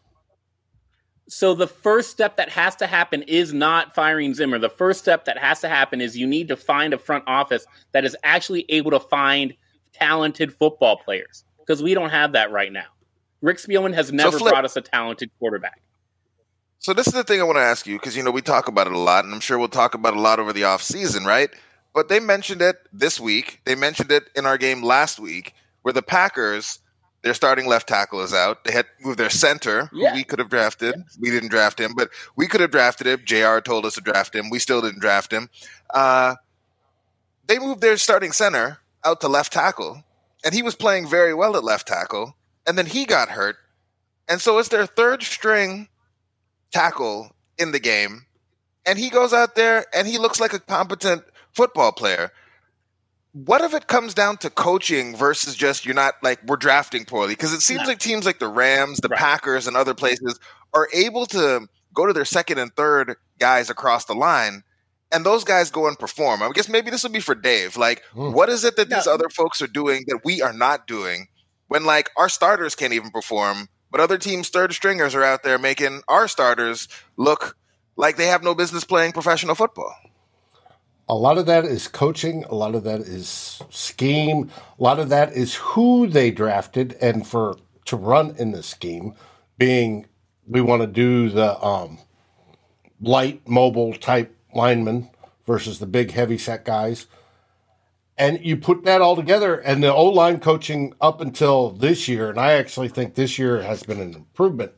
So 1.27 1.55
the 1.55 1.67
first 1.67 2.11
step 2.11 2.37
that 2.37 2.49
has 2.49 2.75
to 2.77 2.87
happen 2.87 3.23
is 3.23 3.51
not 3.53 3.95
firing 3.95 4.33
Zimmer. 4.33 4.59
The 4.59 4.69
first 4.69 4.99
step 4.99 5.25
that 5.25 5.37
has 5.39 5.61
to 5.61 5.69
happen 5.69 5.99
is 5.99 6.15
you 6.15 6.27
need 6.27 6.49
to 6.49 6.55
find 6.57 6.93
a 6.93 6.97
front 6.99 7.23
office 7.27 7.65
that 7.93 8.05
is 8.05 8.15
actually 8.23 8.65
able 8.69 8.91
to 8.91 8.99
find 8.99 9.55
talented 9.93 10.53
football 10.53 10.97
players 10.97 11.43
because 11.59 11.81
we 11.81 11.93
don't 11.93 12.11
have 12.11 12.33
that 12.33 12.51
right 12.51 12.71
now. 12.71 12.85
Rick 13.41 13.57
Spielman 13.57 13.93
has 13.95 14.11
never 14.13 14.37
Flip- 14.37 14.51
brought 14.51 14.65
us 14.65 14.75
a 14.75 14.81
talented 14.81 15.31
quarterback. 15.39 15.81
So 16.79 16.93
this 16.93 17.07
is 17.07 17.13
the 17.13 17.23
thing 17.23 17.41
I 17.41 17.43
want 17.43 17.57
to 17.57 17.61
ask 17.63 17.87
you 17.87 17.95
because 17.97 18.15
you 18.15 18.21
know 18.21 18.31
we 18.31 18.41
talk 18.41 18.67
about 18.67 18.85
it 18.85 18.93
a 18.93 18.99
lot, 18.99 19.25
and 19.25 19.33
I'm 19.33 19.39
sure 19.39 19.57
we'll 19.57 19.67
talk 19.69 19.95
about 19.95 20.13
it 20.13 20.17
a 20.17 20.21
lot 20.21 20.39
over 20.39 20.53
the 20.53 20.65
off 20.65 20.83
season, 20.83 21.25
right? 21.25 21.49
But 21.95 22.09
they 22.09 22.19
mentioned 22.19 22.61
it 22.61 22.75
this 22.91 23.19
week. 23.21 23.61
They 23.63 23.73
mentioned 23.73 24.11
it 24.11 24.29
in 24.35 24.45
our 24.45 24.57
game 24.57 24.83
last 24.83 25.17
week, 25.17 25.53
where 25.81 25.93
the 25.93 26.01
Packers, 26.03 26.79
their 27.23 27.33
starting 27.33 27.67
left 27.67 27.87
tackle 27.87 28.19
is 28.21 28.33
out. 28.33 28.65
They 28.65 28.73
had 28.73 28.85
moved 29.01 29.17
their 29.17 29.29
center, 29.29 29.89
Yeah. 29.93 30.09
who 30.09 30.15
we 30.17 30.23
could 30.25 30.39
have 30.39 30.49
drafted. 30.49 30.93
We 31.19 31.31
didn't 31.31 31.49
draft 31.49 31.79
him, 31.79 31.93
but 31.95 32.09
we 32.35 32.47
could 32.47 32.59
have 32.59 32.71
drafted 32.71 33.07
him. 33.07 33.21
Jr. 33.23 33.59
told 33.61 33.85
us 33.85 33.95
to 33.95 34.01
draft 34.01 34.35
him. 34.35 34.49
We 34.49 34.59
still 34.59 34.81
didn't 34.81 34.99
draft 34.99 35.31
him. 35.31 35.49
Uh, 35.89 36.35
they 37.47 37.59
moved 37.59 37.79
their 37.79 37.95
starting 37.95 38.33
center 38.33 38.79
out 39.05 39.21
to 39.21 39.29
left 39.29 39.53
tackle, 39.53 40.03
and 40.43 40.53
he 40.53 40.61
was 40.61 40.75
playing 40.75 41.07
very 41.07 41.33
well 41.33 41.55
at 41.55 41.63
left 41.63 41.87
tackle, 41.87 42.35
and 42.67 42.77
then 42.77 42.87
he 42.87 43.05
got 43.05 43.29
hurt, 43.29 43.55
and 44.27 44.41
so 44.41 44.57
it's 44.57 44.67
their 44.69 44.85
third 44.85 45.23
string 45.23 45.87
tackle 46.73 47.33
in 47.57 47.71
the 47.71 47.79
game, 47.79 48.25
and 48.85 48.99
he 48.99 49.09
goes 49.09 49.31
out 49.31 49.55
there 49.55 49.85
and 49.93 50.07
he 50.07 50.17
looks 50.17 50.39
like 50.41 50.51
a 50.53 50.59
competent 50.59 51.23
football 51.55 51.91
player. 51.91 52.31
What 53.33 53.61
if 53.61 53.73
it 53.73 53.87
comes 53.87 54.13
down 54.13 54.37
to 54.37 54.49
coaching 54.49 55.15
versus 55.15 55.55
just 55.55 55.85
you're 55.85 55.93
not 55.95 56.15
like 56.23 56.39
we're 56.45 56.55
drafting 56.55 57.03
poorly? 57.05 57.33
Because 57.33 57.51
it 57.53 57.61
seems 57.61 57.81
No. 57.81 57.87
like 57.89 57.99
teams 57.99 58.25
like 58.25 58.39
the 58.39 58.47
Rams, 58.47 58.99
the 58.99 59.09
Right. 59.09 59.19
Packers, 59.19 59.67
and 59.67 59.75
other 59.75 59.93
places 59.93 60.39
are 60.73 60.87
able 60.93 61.25
to 61.27 61.67
go 61.93 62.05
to 62.05 62.13
their 62.13 62.23
second 62.25 62.59
and 62.59 62.73
third 62.75 63.15
guys 63.39 63.69
across 63.69 64.05
the 64.05 64.15
line, 64.15 64.63
and 65.11 65.25
those 65.25 65.43
guys 65.43 65.69
go 65.69 65.87
and 65.87 65.99
perform. 65.99 66.41
I 66.41 66.49
guess 66.53 66.69
maybe 66.69 66.89
this 66.91 67.03
will 67.03 67.09
be 67.11 67.19
for 67.19 67.35
Dave. 67.35 67.75
Like, 67.75 68.03
Hmm. 68.13 68.31
what 68.31 68.47
is 68.49 68.63
it 68.63 68.77
that 68.77 68.89
these 68.89 69.07
other 69.07 69.27
folks 69.29 69.61
are 69.61 69.67
doing 69.67 70.05
that 70.07 70.21
we 70.23 70.41
are 70.41 70.53
not 70.53 70.87
doing 70.87 71.27
when 71.67 71.83
like 71.83 72.11
our 72.15 72.29
starters 72.29 72.73
can't 72.75 72.93
even 72.93 73.11
perform, 73.11 73.67
but 73.91 73.99
other 73.99 74.17
teams' 74.17 74.47
third 74.49 74.73
stringers 74.73 75.13
are 75.13 75.23
out 75.23 75.43
there 75.43 75.57
making 75.57 76.03
our 76.07 76.29
starters 76.29 76.87
look 77.17 77.57
like 77.97 78.15
they 78.15 78.27
have 78.27 78.43
no 78.43 78.55
business 78.55 78.83
playing 78.85 79.11
professional 79.11 79.55
football. 79.55 79.93
A 81.07 81.15
lot 81.15 81.37
of 81.37 81.45
that 81.45 81.65
is 81.65 81.87
coaching. 81.87 82.43
A 82.45 82.55
lot 82.55 82.73
of 82.73 82.83
that 82.83 83.01
is 83.01 83.61
scheme. 83.69 84.49
A 84.79 84.83
lot 84.83 84.99
of 84.99 85.09
that 85.09 85.33
is 85.33 85.55
who 85.55 86.07
they 86.07 86.31
drafted 86.31 86.97
and 87.01 87.27
for 87.27 87.57
to 87.85 87.95
run 87.95 88.35
in 88.37 88.51
the 88.51 88.63
scheme, 88.63 89.13
being 89.57 90.07
we 90.47 90.61
want 90.61 90.81
to 90.81 90.87
do 90.87 91.29
the 91.29 91.63
um, 91.63 91.99
light 92.99 93.47
mobile 93.47 93.93
type 93.93 94.35
linemen 94.53 95.09
versus 95.45 95.79
the 95.79 95.85
big 95.85 96.11
heavy 96.11 96.37
set 96.37 96.65
guys. 96.65 97.05
And 98.17 98.43
you 98.43 98.57
put 98.57 98.85
that 98.85 99.01
all 99.01 99.15
together, 99.15 99.57
and 99.57 99.83
the 99.83 99.93
O 99.93 100.05
line 100.05 100.39
coaching 100.39 100.93
up 101.01 101.19
until 101.19 101.71
this 101.71 102.07
year, 102.07 102.29
and 102.29 102.39
I 102.39 102.53
actually 102.53 102.87
think 102.87 103.13
this 103.13 103.37
year 103.37 103.61
has 103.61 103.83
been 103.83 103.99
an 103.99 104.13
improvement, 104.13 104.71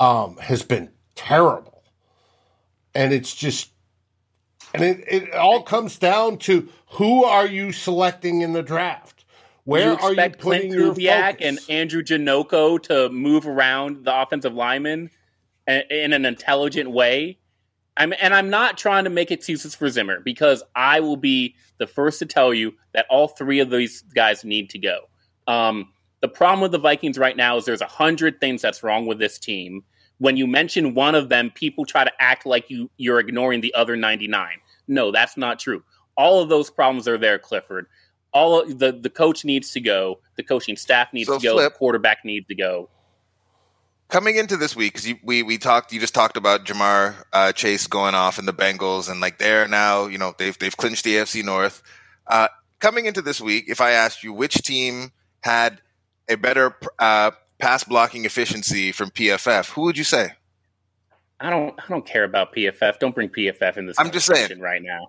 um, 0.00 0.36
has 0.38 0.62
been 0.62 0.90
terrible. 1.14 1.82
And 2.92 3.12
it's 3.12 3.34
just 3.34 3.69
and 4.74 4.82
it, 4.82 5.04
it 5.08 5.34
all 5.34 5.62
comes 5.62 5.98
down 5.98 6.38
to 6.38 6.68
who 6.90 7.24
are 7.24 7.46
you 7.46 7.72
selecting 7.72 8.42
in 8.42 8.52
the 8.52 8.62
draft? 8.62 9.24
Where 9.64 9.92
you 9.92 9.98
are 9.98 10.12
you 10.12 10.20
expect 10.20 10.40
putting 10.40 10.72
Klint 10.72 10.74
your 10.74 10.94
Kubiak 10.94 11.32
focus? 11.32 11.46
and 11.46 11.58
Andrew 11.68 12.02
Janocko 12.02 12.82
to 12.84 13.08
move 13.10 13.46
around 13.46 14.04
the 14.04 14.22
offensive 14.22 14.54
linemen 14.54 15.10
a- 15.68 16.04
in 16.04 16.12
an 16.12 16.24
intelligent 16.24 16.90
way? 16.90 17.38
I'm, 17.96 18.14
and 18.20 18.32
I'm 18.32 18.50
not 18.50 18.78
trying 18.78 19.04
to 19.04 19.10
make 19.10 19.30
excuses 19.30 19.74
for 19.74 19.88
Zimmer 19.90 20.20
because 20.20 20.62
I 20.74 21.00
will 21.00 21.16
be 21.16 21.56
the 21.78 21.86
first 21.86 22.18
to 22.20 22.26
tell 22.26 22.54
you 22.54 22.74
that 22.94 23.06
all 23.10 23.28
three 23.28 23.60
of 23.60 23.70
these 23.70 24.02
guys 24.02 24.44
need 24.44 24.70
to 24.70 24.78
go. 24.78 25.00
Um, 25.46 25.92
the 26.20 26.28
problem 26.28 26.60
with 26.60 26.72
the 26.72 26.78
Vikings 26.78 27.18
right 27.18 27.36
now 27.36 27.56
is 27.56 27.64
there's 27.64 27.80
a 27.80 27.86
hundred 27.86 28.40
things 28.40 28.62
that's 28.62 28.82
wrong 28.82 29.06
with 29.06 29.18
this 29.18 29.38
team. 29.38 29.84
When 30.20 30.36
you 30.36 30.46
mention 30.46 30.94
one 30.94 31.14
of 31.14 31.30
them, 31.30 31.50
people 31.50 31.86
try 31.86 32.04
to 32.04 32.12
act 32.20 32.44
like 32.46 32.68
you 32.68 32.90
you're 32.98 33.18
ignoring 33.18 33.62
the 33.62 33.74
other 33.74 33.96
99. 33.96 34.48
No, 34.86 35.10
that's 35.10 35.36
not 35.36 35.58
true. 35.58 35.82
All 36.16 36.42
of 36.42 36.50
those 36.50 36.70
problems 36.70 37.08
are 37.08 37.16
there, 37.16 37.38
Clifford. 37.38 37.86
All 38.32 38.60
of, 38.60 38.78
the 38.78 38.92
the 38.92 39.10
coach 39.10 39.44
needs 39.44 39.72
to 39.72 39.80
go. 39.80 40.20
The 40.36 40.42
coaching 40.42 40.76
staff 40.76 41.12
needs 41.12 41.26
So, 41.28 41.38
to 41.38 41.42
go. 41.42 41.54
Flip. 41.54 41.72
The 41.72 41.78
quarterback 41.78 42.18
needs 42.24 42.46
to 42.48 42.54
go. 42.54 42.90
Coming 44.08 44.36
into 44.36 44.56
this 44.56 44.76
week, 44.76 44.94
because 44.94 45.14
we 45.24 45.42
we 45.42 45.56
talked, 45.56 45.92
you 45.92 46.00
just 46.00 46.14
talked 46.14 46.36
about 46.36 46.66
Ja'Marr 46.66 47.14
uh, 47.32 47.52
Chase 47.52 47.86
going 47.86 48.14
off 48.14 48.38
in 48.38 48.44
the 48.44 48.52
Bengals, 48.52 49.08
and 49.08 49.20
like 49.20 49.38
they're 49.38 49.68
now, 49.68 50.06
you 50.06 50.18
know, 50.18 50.34
they've 50.36 50.58
they've 50.58 50.76
clinched 50.76 51.04
the 51.04 51.14
AFC 51.14 51.44
North. 51.44 51.82
Uh, 52.26 52.48
coming 52.80 53.06
into 53.06 53.22
this 53.22 53.40
week, 53.40 53.66
if 53.68 53.80
I 53.80 53.92
asked 53.92 54.22
you 54.22 54.32
which 54.32 54.54
team 54.62 55.12
had 55.42 55.80
a 56.28 56.36
better 56.36 56.76
uh, 56.98 57.30
pass 57.60 57.84
blocking 57.84 58.24
efficiency 58.24 58.92
from 58.92 59.10
PFF, 59.10 59.70
who 59.70 59.82
would 59.82 59.96
you 59.98 60.04
say? 60.04 60.32
I 61.38 61.50
don't 61.50 61.78
I 61.78 61.84
don't 61.88 62.04
care 62.04 62.24
about 62.24 62.54
PFF. 62.54 62.98
Don't 62.98 63.14
bring 63.14 63.28
PFF 63.28 63.76
in 63.76 63.86
this. 63.86 63.96
I'm 63.98 64.10
just 64.10 64.26
saying. 64.26 64.58
right 64.60 64.82
now. 64.82 65.08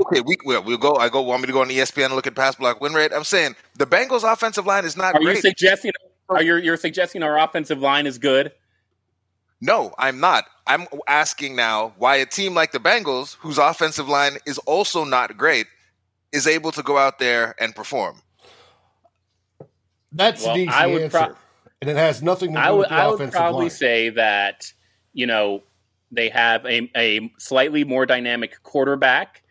Okay, 0.00 0.20
we 0.20 0.36
we'll, 0.44 0.62
we'll 0.62 0.78
go. 0.78 0.94
I 0.96 1.08
go. 1.08 1.20
Want 1.22 1.42
me 1.42 1.46
to 1.48 1.52
go 1.52 1.60
on 1.60 1.68
ESPN 1.68 2.06
and 2.06 2.14
look 2.14 2.26
at 2.26 2.34
pass 2.34 2.54
block 2.54 2.80
win 2.80 2.94
rate? 2.94 3.12
I'm 3.14 3.24
saying 3.24 3.56
the 3.76 3.86
Bengals' 3.86 4.30
offensive 4.30 4.64
line 4.66 4.84
is 4.84 4.96
not 4.96 5.14
Are 5.14 5.20
you 5.20 5.26
great. 5.28 5.42
suggesting? 5.42 5.92
Are 6.28 6.42
you 6.42 6.56
you're 6.56 6.76
suggesting 6.76 7.22
our 7.22 7.38
offensive 7.38 7.78
line 7.80 8.06
is 8.06 8.18
good? 8.18 8.52
No, 9.60 9.92
I'm 9.98 10.18
not. 10.18 10.44
I'm 10.66 10.86
asking 11.06 11.56
now 11.56 11.92
why 11.98 12.16
a 12.16 12.26
team 12.26 12.54
like 12.54 12.72
the 12.72 12.80
Bengals, 12.80 13.36
whose 13.40 13.58
offensive 13.58 14.08
line 14.08 14.38
is 14.46 14.58
also 14.58 15.04
not 15.04 15.36
great, 15.36 15.66
is 16.32 16.46
able 16.46 16.72
to 16.72 16.82
go 16.82 16.96
out 16.96 17.18
there 17.18 17.54
and 17.60 17.74
perform. 17.74 18.22
That's 20.10 20.44
Well, 20.44 20.54
an 20.54 20.60
easy 20.60 20.68
I 20.68 20.86
would 20.86 21.02
answer, 21.02 21.18
pro- 21.18 21.36
and 21.82 21.90
it 21.90 21.96
has 21.96 22.22
nothing 22.22 22.54
to 22.54 22.54
do 22.54 22.60
I 22.60 22.70
would 22.70 22.78
with 22.78 22.88
the 22.88 22.94
I 22.94 23.08
would 23.08 23.30
probably 23.32 23.60
line. 23.64 23.70
say 23.70 24.08
that 24.10 24.72
you 25.12 25.26
know 25.26 25.62
they 26.10 26.30
have 26.30 26.64
a, 26.64 26.90
a 26.96 27.30
slightly 27.38 27.84
more 27.84 28.06
dynamic 28.06 28.62
quarterback, 28.62 29.42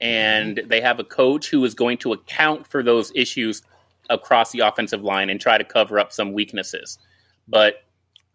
and 0.00 0.56
Mm-hmm. 0.56 0.68
they 0.68 0.80
have 0.80 0.98
a 1.00 1.04
coach 1.04 1.48
who 1.50 1.64
is 1.64 1.74
going 1.74 1.98
to 1.98 2.12
account 2.12 2.66
for 2.66 2.82
those 2.82 3.10
issues 3.14 3.62
across 4.08 4.50
the 4.52 4.60
offensive 4.60 5.02
line 5.02 5.30
and 5.30 5.40
try 5.40 5.56
to 5.58 5.64
cover 5.64 5.98
up 5.98 6.12
some 6.12 6.32
weaknesses. 6.32 6.98
But 7.48 7.76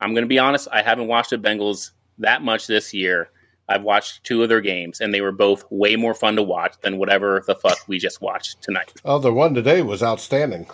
I'm 0.02 0.14
going 0.14 0.24
to 0.24 0.28
be 0.30 0.40
honest, 0.40 0.68
I 0.72 0.82
haven't 0.82 1.08
watched 1.08 1.32
the 1.32 1.38
Bengals 1.38 1.92
that 2.20 2.42
much 2.42 2.68
this 2.68 2.94
year. 2.94 3.30
I've 3.68 3.82
watched 3.84 4.24
two 4.24 4.44
of 4.44 4.48
their 4.50 4.62
games, 4.62 5.02
and 5.02 5.14
they 5.14 5.22
were 5.22 5.32
both 5.32 5.66
way 5.72 5.96
more 5.96 6.14
fun 6.14 6.36
to 6.36 6.44
watch 6.44 6.76
than 6.82 6.98
whatever 7.00 7.44
the 7.48 7.56
fuck 7.56 7.80
we 7.88 7.98
just 7.98 8.22
watched 8.22 8.62
tonight. 8.62 8.94
oh, 9.04 9.18
the 9.20 9.34
one 9.34 9.54
today 9.54 9.82
was 9.82 10.04
outstanding. 10.04 10.68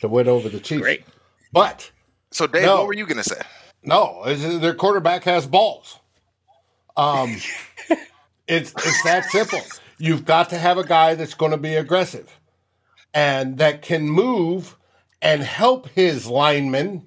The 0.00 0.08
win 0.08 0.28
over 0.28 0.48
the 0.48 0.60
Chiefs. 0.60 0.82
Great. 0.82 1.04
But 1.52 1.90
So, 2.30 2.46
Dave, 2.46 2.64
No. 2.64 2.78
what 2.78 2.86
were 2.88 2.94
you 2.94 3.06
going 3.06 3.22
to 3.22 3.28
say? 3.28 3.40
no, 3.82 4.22
their 4.58 4.74
quarterback 4.74 5.24
has 5.24 5.46
balls. 5.46 5.98
Um, 6.96 7.36
it's 8.48 8.72
it's 8.84 9.02
that 9.02 9.24
simple. 9.26 9.60
You've 9.98 10.24
got 10.24 10.50
to 10.50 10.58
have 10.58 10.78
a 10.78 10.84
guy 10.84 11.14
that's 11.14 11.34
going 11.34 11.52
to 11.52 11.56
be 11.58 11.74
aggressive 11.74 12.38
and 13.14 13.58
that 13.58 13.82
can 13.82 14.08
move 14.08 14.76
and 15.20 15.42
help 15.42 15.88
his 15.90 16.26
linemen, 16.26 17.06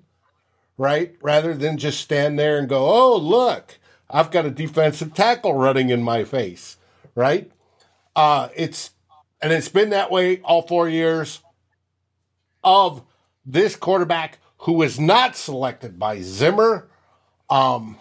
right? 0.77 1.15
Rather 1.21 1.53
than 1.53 1.77
just 1.77 1.99
stand 2.01 2.37
there 2.39 2.57
and 2.57 2.69
go, 2.69 2.87
"Oh, 2.89 3.17
look, 3.17 3.79
I've 4.09 4.31
got 4.31 4.45
a 4.45 4.51
defensive 4.51 5.13
tackle 5.13 5.53
running 5.53 5.89
in 5.89 6.03
my 6.03 6.23
face," 6.23 6.77
right? 7.15 7.51
Uh, 8.15 8.49
it's 8.55 8.91
and 9.41 9.51
it's 9.53 9.69
been 9.69 9.89
that 9.91 10.11
way 10.11 10.39
all 10.41 10.61
four 10.61 10.87
years 10.89 11.41
of 12.63 13.03
this 13.45 13.75
quarterback 13.75 14.39
who 14.59 14.73
was 14.73 14.99
not 14.99 15.35
selected 15.35 15.99
by 15.99 16.21
Zimmer. 16.21 16.89
Um, 17.49 17.97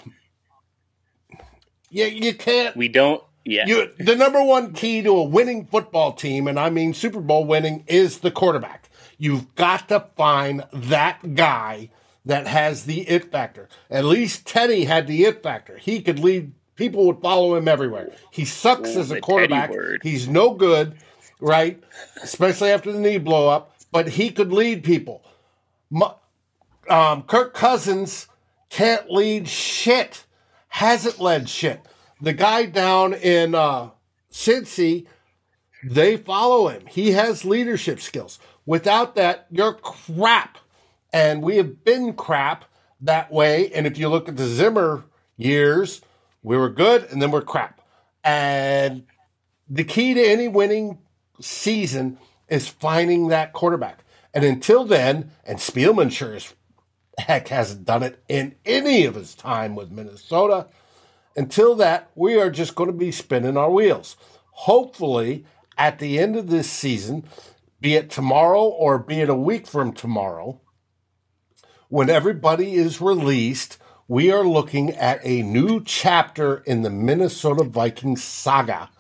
you, 1.91 2.07
you 2.07 2.35
can't. 2.35 2.77
We 2.77 2.89
don't. 2.89 3.23
Yeah. 3.45 3.67
You, 3.67 3.91
the 3.99 4.17
number 4.17 4.43
one 4.43 4.73
key 4.73 5.03
to 5.03 5.11
a 5.11 5.23
winning 5.23 5.67
football 5.67 6.15
team, 6.15 6.49
and 6.49 6.59
I 6.59 6.71
mean 6.71 6.95
Super 6.95 7.21
Bowl 7.21 7.45
winning, 7.45 7.85
is 7.87 8.19
the 8.19 8.31
quarterback. 8.31 8.89
You've 9.19 9.55
got 9.55 9.89
to 9.91 10.07
find 10.17 10.65
that 10.73 11.35
guy 11.35 11.91
that 12.25 12.47
has 12.47 12.85
the 12.85 13.03
it 13.03 13.31
factor. 13.31 13.69
At 13.91 14.05
least 14.05 14.47
Teddy 14.47 14.85
had 14.85 15.07
the 15.07 15.25
it 15.25 15.43
factor. 15.43 15.77
He 15.77 16.01
could 16.01 16.19
lead. 16.19 16.53
People 16.77 17.07
would 17.07 17.21
follow 17.21 17.55
him 17.55 17.69
everywhere. 17.69 18.13
He 18.31 18.45
sucks 18.45 18.97
Ooh, 18.97 19.01
as 19.01 19.11
a 19.11 19.21
quarterback. 19.21 19.71
He's 20.03 20.27
no 20.27 20.55
good, 20.55 20.97
right? 21.39 21.81
Especially 22.23 22.71
after 22.71 22.91
the 22.91 22.99
knee 22.99 23.19
blow 23.19 23.49
up. 23.49 23.77
But 23.93 24.09
he 24.09 24.31
could 24.31 24.53
lead 24.53 24.83
people. 24.83 25.25
Um, 26.89 27.23
Kirk 27.23 27.55
Cousins 27.55 28.29
can't 28.71 29.11
lead 29.11 29.49
shit. 29.49 30.25
Hasn't 30.69 31.21
led 31.21 31.49
shit. 31.49 31.81
The 32.21 32.33
guy 32.33 32.67
down 32.67 33.15
in 33.15 33.55
uh, 33.55 33.91
Cincy, 34.33 35.07
they 35.85 36.17
follow 36.17 36.69
him. 36.69 36.87
He 36.87 37.13
has 37.13 37.45
leadership 37.45 38.01
skills. 38.01 38.39
Without 38.67 39.15
that, 39.15 39.47
you're 39.51 39.75
crap. 39.75 40.59
And 41.13 41.43
we 41.43 41.57
have 41.59 41.85
been 41.85 42.15
crap 42.15 42.65
that 43.01 43.31
way. 43.31 43.71
And 43.73 43.87
if 43.87 43.99
you 43.99 44.09
look 44.09 44.29
at 44.29 44.37
the 44.37 44.47
Zimmer 44.47 45.05
years, 45.37 46.01
we 46.43 46.57
were 46.57 46.71
good 46.71 47.05
and 47.11 47.23
then 47.23 47.31
we're 47.31 47.43
crap. 47.43 47.81
And 48.25 49.05
the 49.69 49.85
key 49.85 50.15
to 50.15 50.21
any 50.21 50.49
winning 50.49 50.99
season 51.41 52.19
is 52.49 52.69
finding 52.69 53.29
that 53.29 53.53
quarterback. 53.53 54.04
And 54.35 54.45
until 54.45 54.85
then, 54.85 55.31
and 55.45 55.59
Spielman 55.59 56.11
sure 56.11 56.35
as 56.35 56.53
heck 57.17 57.49
hasn't 57.49 57.85
done 57.87 58.03
it 58.03 58.23
in 58.29 58.57
any 58.67 59.05
of 59.05 59.15
his 59.15 59.35
time 59.35 59.77
with 59.77 59.93
Minnesota. 59.93 60.67
Until 61.37 61.75
that, 61.77 62.11
we 62.15 62.39
are 62.41 62.51
just 62.51 62.75
going 62.75 62.91
to 62.91 62.97
be 62.97 63.13
spinning 63.13 63.57
our 63.57 63.71
wheels. 63.71 64.17
Hopefully, 64.51 65.45
at 65.79 66.01
the 66.01 66.19
end 66.19 66.37
of 66.37 66.49
this 66.49 66.69
season, 66.69 67.25
be 67.81 67.95
it 67.95 68.11
tomorrow 68.11 68.63
or 68.63 68.99
be 68.99 69.21
it 69.21 69.29
a 69.29 69.35
week 69.35 69.67
from 69.67 69.93
tomorrow, 69.93 70.61
when 71.89 72.11
everybody 72.11 72.75
is 72.75 73.01
released, 73.01 73.79
we 74.09 74.31
are 74.33 74.45
looking 74.45 74.91
at 74.91 75.21
a 75.23 75.43
new 75.43 75.83
chapter 75.85 76.59
in 76.67 76.83
the 76.83 76.91
Minnesota 76.91 77.65
Vikings 77.65 78.23
saga 78.23 78.91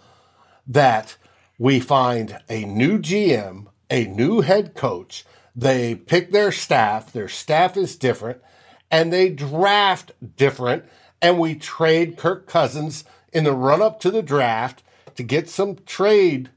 that 0.67 1.17
we 1.59 1.81
find 1.81 2.38
a 2.49 2.64
new 2.64 2.99
GM, 2.99 3.67
a 3.94 4.06
new 4.06 4.40
head 4.40 4.74
coach. 4.74 5.24
They 5.54 5.94
pick 5.94 6.32
their 6.32 6.50
staff, 6.50 7.12
their 7.12 7.28
staff 7.28 7.76
is 7.76 7.94
different, 7.94 8.42
and 8.90 9.12
they 9.12 9.30
draft 9.30 10.10
different. 10.36 10.84
And 11.22 11.38
we 11.38 11.54
trade 11.54 12.16
Kirk 12.16 12.48
Cousins 12.48 13.04
in 13.32 13.44
the 13.44 13.52
run 13.52 13.80
up 13.80 14.00
to 14.00 14.10
the 14.10 14.20
draft 14.20 14.82
to 15.14 15.22
get 15.22 15.48
some 15.48 15.76
trade 15.86 16.50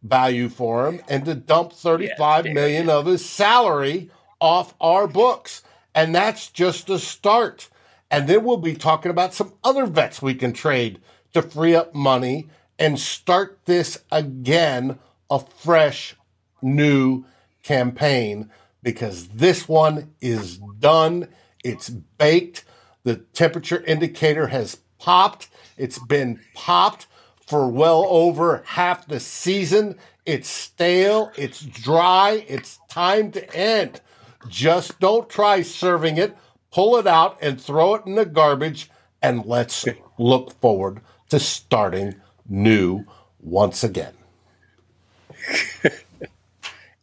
value 0.00 0.48
for 0.48 0.86
him 0.86 1.00
and 1.08 1.24
to 1.24 1.34
dump 1.34 1.72
thirty-five 1.72 2.46
Yeah, 2.46 2.52
million 2.52 2.88
of 2.88 3.06
his 3.06 3.28
salary 3.28 4.08
off 4.38 4.74
our 4.80 5.08
books. 5.08 5.62
And 5.92 6.14
that's 6.14 6.48
just 6.48 6.88
a 6.88 7.00
start. 7.00 7.68
And 8.12 8.28
then 8.28 8.44
we'll 8.44 8.58
be 8.58 8.76
talking 8.76 9.10
about 9.10 9.34
some 9.34 9.54
other 9.64 9.86
vets 9.86 10.22
we 10.22 10.34
can 10.34 10.52
trade 10.52 11.00
to 11.34 11.42
free 11.42 11.74
up 11.74 11.96
money 11.96 12.48
and 12.78 12.98
start 12.98 13.58
this 13.64 13.98
again, 14.12 15.00
a 15.28 15.40
fresh, 15.40 16.14
new 16.62 17.24
campaign, 17.62 18.50
because 18.82 19.28
this 19.28 19.68
one 19.68 20.14
is 20.20 20.58
done. 20.78 21.28
It's 21.62 21.90
baked. 21.90 22.64
The 23.04 23.16
temperature 23.16 23.82
indicator 23.84 24.46
has 24.48 24.76
popped. 24.98 25.48
It's 25.76 25.98
been 25.98 26.40
popped 26.54 27.06
for 27.46 27.68
well 27.68 28.06
over 28.08 28.62
half 28.64 29.06
the 29.06 29.20
season. 29.20 29.96
It's 30.24 30.48
stale. 30.48 31.32
It's 31.36 31.60
dry. 31.60 32.44
It's 32.48 32.78
time 32.88 33.32
to 33.32 33.56
end. 33.56 34.00
Just 34.48 35.00
don't 35.00 35.28
try 35.28 35.62
serving 35.62 36.16
it. 36.16 36.36
Pull 36.70 36.96
it 36.96 37.06
out 37.06 37.38
and 37.42 37.60
throw 37.60 37.94
it 37.94 38.06
in 38.06 38.14
the 38.14 38.24
garbage. 38.24 38.90
And 39.20 39.44
let's 39.44 39.84
look 40.18 40.58
forward 40.60 41.00
to 41.30 41.38
starting 41.38 42.14
new 42.48 43.04
once 43.40 43.82
again. 43.84 44.14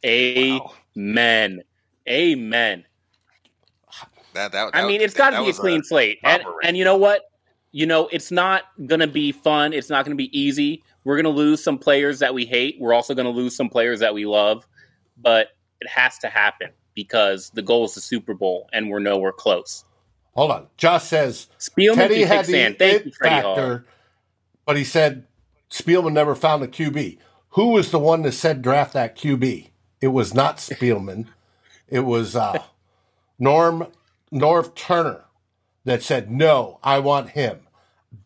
Amen. 0.05 1.61
Amen. 2.07 2.85
That, 4.33 4.51
that, 4.51 4.69
I 4.73 4.81
that- 4.81 4.87
mean, 4.87 5.01
it's 5.01 5.13
got 5.13 5.31
to 5.31 5.37
be 5.37 5.43
a 5.43 5.47
was 5.47 5.59
clean 5.59 5.83
slate. 5.83 6.19
And, 6.23 6.43
and 6.63 6.77
you 6.77 6.83
know 6.85 6.97
what? 6.97 7.23
You 7.71 7.85
know, 7.85 8.07
it's 8.11 8.31
not 8.31 8.63
going 8.85 9.01
to 9.01 9.07
be 9.07 9.31
fun. 9.31 9.73
It's 9.73 9.89
not 9.89 10.05
going 10.05 10.15
to 10.15 10.21
be 10.21 10.37
easy. 10.37 10.83
We're 11.03 11.15
going 11.15 11.25
to 11.25 11.41
lose 11.41 11.63
some 11.63 11.77
players 11.77 12.19
that 12.19 12.33
we 12.33 12.45
hate. 12.45 12.77
We're 12.79 12.93
also 12.93 13.13
going 13.13 13.25
to 13.25 13.31
lose 13.31 13.55
some 13.55 13.69
players 13.69 13.99
that 13.99 14.13
we 14.13 14.25
love. 14.25 14.67
But 15.17 15.49
it 15.81 15.87
has 15.89 16.17
to 16.19 16.27
happen 16.29 16.69
because 16.93 17.49
the 17.51 17.61
goal 17.61 17.85
is 17.85 17.93
the 17.93 18.01
Super 18.01 18.33
Bowl, 18.33 18.67
and 18.73 18.89
we're 18.89 18.99
nowhere 18.99 19.31
close. 19.31 19.85
Hold 20.33 20.51
on. 20.51 20.67
Josh 20.77 21.03
says 21.03 21.47
Spielman 21.59 21.95
Teddy 21.95 22.21
had 22.23 22.45
the 22.45 22.51
sand. 22.51 22.75
Thank 22.79 23.05
you, 23.05 23.09
it 23.09 23.15
Freddie 23.15 23.41
Hall. 23.41 23.81
but 24.65 24.77
he 24.77 24.83
said 24.83 25.25
Spielman 25.69 26.13
never 26.13 26.35
found 26.35 26.63
a 26.63 26.67
QB. 26.67 27.17
Who 27.49 27.69
was 27.69 27.91
the 27.91 27.99
one 27.99 28.21
that 28.23 28.33
said 28.33 28.61
draft 28.61 28.93
that 28.93 29.15
QB? 29.17 29.69
It 30.01 30.09
was 30.09 30.33
not 30.33 30.57
Spielman. 30.57 31.27
It 31.87 32.01
was 32.01 32.35
uh, 32.35 32.59
Norm 33.39 33.87
Norv 34.31 34.75
Turner 34.75 35.25
that 35.85 36.03
said 36.03 36.29
no. 36.29 36.79
I 36.83 36.99
want 36.99 37.29
him. 37.29 37.61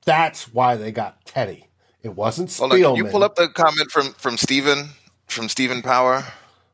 That's 0.05 0.53
why 0.53 0.75
they 0.75 0.91
got 0.91 1.25
Teddy. 1.25 1.67
It 2.03 2.15
wasn't 2.15 2.55
Hold 2.55 2.73
on, 2.73 2.77
Spielman. 2.79 2.95
can 2.95 3.05
you 3.05 3.11
pull 3.11 3.23
up 3.23 3.35
the 3.35 3.47
comment 3.49 3.91
from 3.91 4.13
from 4.13 4.37
Steven 4.37 4.89
from 5.27 5.47
Stephen 5.49 5.81
Power? 5.81 6.25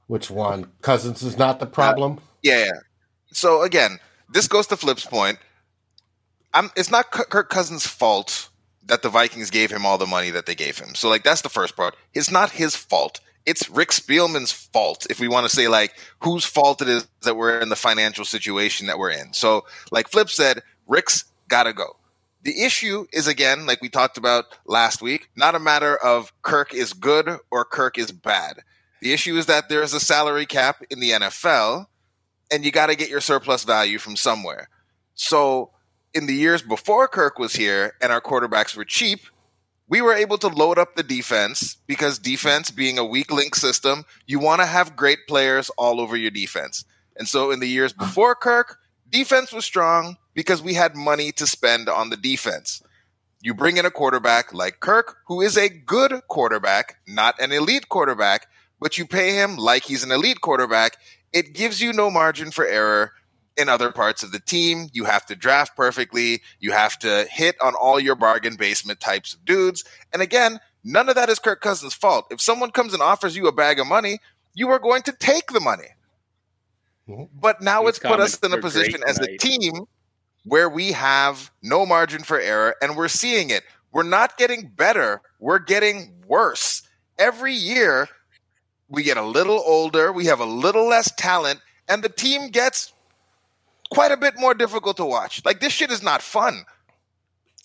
Which 0.07 0.31
one? 0.31 0.71
Cousins 0.81 1.21
is 1.21 1.37
not 1.37 1.59
the 1.59 1.65
problem. 1.65 2.19
Yeah, 2.41 2.65
yeah. 2.65 2.71
So 3.33 3.61
again, 3.61 3.99
this 4.29 4.47
goes 4.47 4.67
to 4.67 4.77
Flip's 4.77 5.05
point. 5.05 5.37
I'm, 6.53 6.71
it's 6.75 6.89
not 6.89 7.11
Kirk 7.11 7.49
Cousins' 7.49 7.85
fault 7.85 8.49
that 8.85 9.01
the 9.01 9.09
Vikings 9.09 9.49
gave 9.49 9.69
him 9.69 9.85
all 9.85 9.97
the 9.97 10.07
money 10.07 10.31
that 10.31 10.45
they 10.45 10.55
gave 10.55 10.79
him. 10.79 10.95
So 10.95 11.09
like 11.09 11.23
that's 11.23 11.41
the 11.41 11.49
first 11.49 11.75
part. 11.75 11.95
It's 12.13 12.31
not 12.31 12.51
his 12.51 12.75
fault. 12.75 13.19
It's 13.47 13.69
Rick 13.69 13.89
Spielman's 13.89 14.51
fault 14.51 15.07
if 15.09 15.21
we 15.21 15.29
want 15.29 15.49
to 15.49 15.55
say 15.55 15.69
like 15.69 15.93
whose 16.19 16.43
fault 16.43 16.81
it 16.81 16.89
is 16.89 17.07
that 17.21 17.37
we're 17.37 17.59
in 17.61 17.69
the 17.69 17.77
financial 17.77 18.25
situation 18.25 18.87
that 18.87 18.99
we're 18.99 19.11
in. 19.11 19.33
So 19.33 19.65
like 19.89 20.09
Flip 20.09 20.29
said, 20.29 20.61
Rick's 20.85 21.23
got 21.47 21.63
to 21.63 21.71
go. 21.71 21.95
The 22.43 22.63
issue 22.63 23.07
is 23.13 23.25
again, 23.25 23.65
like 23.65 23.81
we 23.81 23.87
talked 23.87 24.17
about 24.17 24.45
last 24.65 25.01
week, 25.01 25.29
not 25.37 25.55
a 25.55 25.59
matter 25.59 25.95
of 25.95 26.33
Kirk 26.41 26.73
is 26.73 26.91
good 26.91 27.39
or 27.49 27.63
Kirk 27.63 27.97
is 27.97 28.11
bad. 28.11 28.59
The 29.01 29.13
issue 29.13 29.37
is 29.37 29.45
that 29.45 29.69
there 29.69 29.81
is 29.81 29.93
a 29.93 29.99
salary 30.01 30.45
cap 30.45 30.83
in 30.89 30.99
the 30.99 31.11
NFL 31.11 31.87
and 32.51 32.65
you 32.65 32.71
got 32.71 32.87
to 32.87 32.95
get 32.95 33.09
your 33.09 33.21
surplus 33.21 33.63
value 33.63 33.97
from 33.97 34.17
somewhere. 34.17 34.69
So, 35.15 35.71
in 36.13 36.25
the 36.25 36.33
years 36.33 36.61
before 36.61 37.07
Kirk 37.07 37.39
was 37.39 37.53
here 37.53 37.93
and 38.01 38.11
our 38.11 38.21
quarterbacks 38.21 38.75
were 38.75 38.85
cheap, 38.85 39.21
we 39.89 40.01
were 40.01 40.13
able 40.13 40.37
to 40.39 40.47
load 40.47 40.77
up 40.77 40.95
the 40.95 41.03
defense 41.03 41.77
because 41.87 42.19
defense 42.19 42.71
being 42.71 42.97
a 42.97 43.05
weak 43.05 43.31
link 43.31 43.55
system, 43.55 44.05
you 44.25 44.39
want 44.39 44.61
to 44.61 44.65
have 44.65 44.95
great 44.95 45.19
players 45.27 45.69
all 45.77 46.01
over 46.01 46.17
your 46.17 46.31
defense. 46.31 46.83
And 47.17 47.27
so, 47.27 47.51
in 47.51 47.59
the 47.59 47.67
years 47.67 47.93
before 47.93 48.35
Kirk, 48.35 48.77
defense 49.09 49.51
was 49.51 49.65
strong 49.65 50.17
because 50.33 50.61
we 50.61 50.73
had 50.73 50.95
money 50.95 51.31
to 51.33 51.47
spend 51.47 51.89
on 51.89 52.09
the 52.09 52.17
defense. 52.17 52.83
You 53.41 53.53
bring 53.53 53.77
in 53.77 53.85
a 53.85 53.91
quarterback 53.91 54.53
like 54.53 54.79
Kirk, 54.79 55.17
who 55.27 55.41
is 55.41 55.57
a 55.57 55.69
good 55.69 56.21
quarterback, 56.27 56.97
not 57.07 57.39
an 57.39 57.51
elite 57.51 57.89
quarterback, 57.89 58.47
but 58.79 58.97
you 58.97 59.05
pay 59.05 59.35
him 59.35 59.57
like 59.57 59.83
he's 59.83 60.03
an 60.03 60.11
elite 60.11 60.41
quarterback, 60.41 60.97
it 61.33 61.53
gives 61.53 61.81
you 61.81 61.93
no 61.93 62.09
margin 62.11 62.51
for 62.51 62.65
error 62.65 63.13
in 63.57 63.69
other 63.69 63.91
parts 63.91 64.23
of 64.23 64.31
the 64.31 64.39
team. 64.39 64.89
You 64.93 65.05
have 65.05 65.25
to 65.27 65.35
draft 65.35 65.75
perfectly. 65.75 66.41
You 66.59 66.71
have 66.71 66.97
to 66.99 67.25
hit 67.29 67.55
on 67.61 67.73
all 67.75 67.99
your 67.99 68.15
bargain 68.15 68.55
basement 68.55 68.99
types 68.99 69.33
of 69.33 69.43
dudes. 69.45 69.83
And 70.13 70.21
again, 70.21 70.59
none 70.83 71.09
of 71.09 71.15
that 71.15 71.29
is 71.29 71.39
Kirk 71.39 71.61
Cousins' 71.61 71.93
fault. 71.93 72.27
If 72.31 72.41
someone 72.41 72.71
comes 72.71 72.93
and 72.93 73.01
offers 73.01 73.35
you 73.35 73.47
a 73.47 73.51
bag 73.51 73.79
of 73.79 73.87
money, 73.87 74.19
you 74.53 74.69
are 74.69 74.79
going 74.79 75.03
to 75.03 75.11
take 75.11 75.51
the 75.51 75.59
money. 75.59 75.89
Mhm. 77.07 77.29
But 77.33 77.61
now 77.61 77.81
These 77.81 77.89
it's 77.89 77.99
put 77.99 78.19
us 78.19 78.37
in 78.39 78.53
a 78.53 78.57
position 78.57 79.01
great 79.01 79.09
as 79.09 79.19
a 79.19 79.37
team 79.37 79.85
where 80.43 80.69
we 80.69 80.91
have 80.93 81.51
no 81.61 81.85
margin 81.85 82.23
for 82.23 82.39
error 82.39 82.75
and 82.81 82.95
we're 82.95 83.07
seeing 83.07 83.49
it. 83.49 83.63
We're 83.91 84.03
not 84.03 84.37
getting 84.37 84.67
better, 84.67 85.21
we're 85.39 85.59
getting 85.59 86.13
worse. 86.27 86.83
Every 87.17 87.53
year, 87.53 88.09
we 88.89 89.03
get 89.03 89.17
a 89.17 89.23
little 89.23 89.61
older, 89.65 90.11
we 90.11 90.25
have 90.25 90.39
a 90.39 90.45
little 90.45 90.87
less 90.87 91.11
talent, 91.15 91.61
and 91.87 92.03
the 92.03 92.09
team 92.09 92.49
gets 92.49 92.93
quite 93.89 94.11
a 94.11 94.17
bit 94.17 94.35
more 94.37 94.53
difficult 94.53 94.97
to 94.97 95.05
watch. 95.05 95.43
Like, 95.45 95.59
this 95.59 95.73
shit 95.73 95.91
is 95.91 96.03
not 96.03 96.21
fun. 96.21 96.63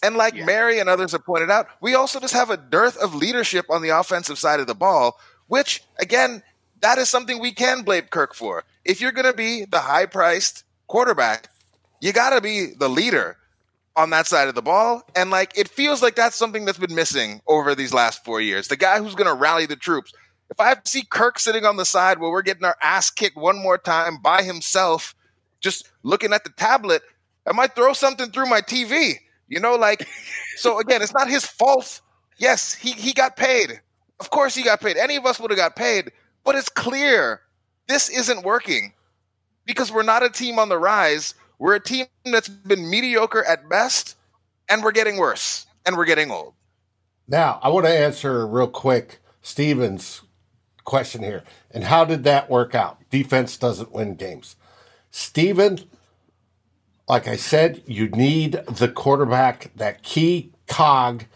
And 0.03 0.17
like 0.17 0.35
Yeah. 0.35 0.45
Mary 0.45 0.79
and 0.81 0.89
others 0.89 1.13
have 1.13 1.25
pointed 1.25 1.51
out, 1.51 1.69
we 1.81 1.95
also 1.95 2.19
just 2.19 2.35
have 2.35 2.51
a 2.51 2.57
dearth 2.57 2.97
of 2.97 3.15
leadership 3.15 3.67
on 3.71 3.83
the 3.83 3.91
offensive 3.91 4.39
side 4.39 4.59
of 4.61 4.67
the 4.67 4.75
ball, 4.75 5.19
which, 5.47 5.83
again, 5.99 6.43
that 6.81 6.99
is 6.99 7.09
something 7.09 7.39
we 7.39 7.53
can 7.53 7.83
blame 7.83 8.05
Kirk 8.11 8.35
for. 8.35 8.65
If 8.85 9.01
you're 9.01 9.13
going 9.13 9.27
to 9.31 9.33
be 9.37 9.65
the 9.65 9.81
high 9.81 10.07
priced 10.07 10.65
quarterback, 10.89 11.49
you 12.01 12.13
got 12.13 12.31
to 12.31 12.41
be 12.41 12.73
the 12.77 12.89
leader 12.89 13.37
on 13.95 14.11
that 14.11 14.27
side 14.27 14.49
of 14.49 14.57
the 14.57 14.63
ball. 14.63 15.03
And 15.15 15.31
like, 15.31 15.57
it 15.57 15.69
feels 15.69 16.03
like 16.03 16.17
that's 16.17 16.35
something 16.35 16.65
that's 16.65 16.79
been 16.79 16.95
missing 16.95 17.41
over 17.47 17.75
these 17.77 17.95
last 17.95 18.25
four 18.25 18.41
years. 18.41 18.67
The 18.67 18.77
guy 18.77 18.99
who's 18.99 19.15
going 19.15 19.29
to 19.29 19.35
rally 19.35 19.67
the 19.67 19.77
troops. 19.77 20.13
if 20.51 20.59
I 20.59 20.69
have 20.69 20.83
to 20.83 20.91
see 20.91 21.05
Kirk 21.09 21.39
sitting 21.39 21.65
on 21.65 21.77
the 21.77 21.85
side 21.85 22.19
where 22.19 22.31
we're 22.31 22.43
getting 22.43 22.65
our 22.65 22.77
ass 22.83 23.11
kicked 23.11 23.37
one 23.37 23.57
more 23.63 23.79
time 23.79 24.19
by 24.21 24.43
himself, 24.43 25.15
just 25.63 25.91
looking 26.03 26.33
at 26.33 26.45
the 26.45 26.51
tablet, 26.51 27.03
I 27.47 27.53
might 27.53 27.75
throw 27.75 27.93
something 27.93 28.31
through 28.31 28.47
my 28.47 28.61
TV. 28.61 29.15
You 29.49 29.61
know, 29.61 29.77
like, 29.77 30.07
so 30.57 30.79
again, 30.81 31.03
it's 31.03 31.15
not 31.15 31.29
his 31.29 31.47
fault. 31.47 32.01
Yes, 32.39 32.75
he, 32.75 32.93
he 32.93 33.13
got 33.13 33.37
paid. 33.37 33.81
Of 34.21 34.31
course 34.31 34.55
he 34.55 34.63
got 34.63 34.81
paid. 34.81 34.97
Any 34.97 35.17
of 35.17 35.27
us 35.27 35.41
would 35.41 35.51
have 35.51 35.59
got 35.59 35.77
paid, 35.77 36.13
but 36.45 36.55
it's 36.55 36.69
clear 36.69 37.41
this 37.89 38.09
isn't 38.09 38.45
working 38.45 38.93
because 39.65 39.93
we're 39.93 40.03
not 40.03 40.23
a 40.23 40.31
team 40.31 40.59
on 40.59 40.69
the 40.69 40.79
rise. 40.79 41.35
We're 41.59 41.75
a 41.75 41.81
team 41.81 42.07
that's 42.25 42.49
been 42.49 42.89
mediocre 42.89 43.45
at 43.45 43.69
best, 43.69 44.17
and 44.69 44.83
we're 44.83 44.93
getting 44.93 45.17
worse, 45.17 45.67
and 45.87 45.97
we're 45.97 46.05
getting 46.05 46.31
old. 46.31 46.55
Now, 47.29 47.61
I 47.63 47.69
want 47.69 47.87
to 47.87 47.93
answer 47.93 48.47
real 48.47 48.67
quick 48.67 49.21
Steven's 49.43 50.23
question 50.85 51.23
here. 51.23 51.45
And 51.71 51.85
how 51.85 52.05
did 52.05 52.25
that 52.25 52.51
work 52.51 52.75
out? 52.75 52.99
Defense 53.11 53.57
doesn't 53.57 53.93
win 53.93 54.15
games. 54.15 54.57
Steven, 55.13 55.79
like 57.07 57.29
I 57.29 57.37
said, 57.37 57.83
you 57.87 58.09
need 58.09 58.53
the 58.67 58.89
quarterback, 58.89 59.71
that 59.77 60.03
key 60.03 60.53
cog 60.67 61.27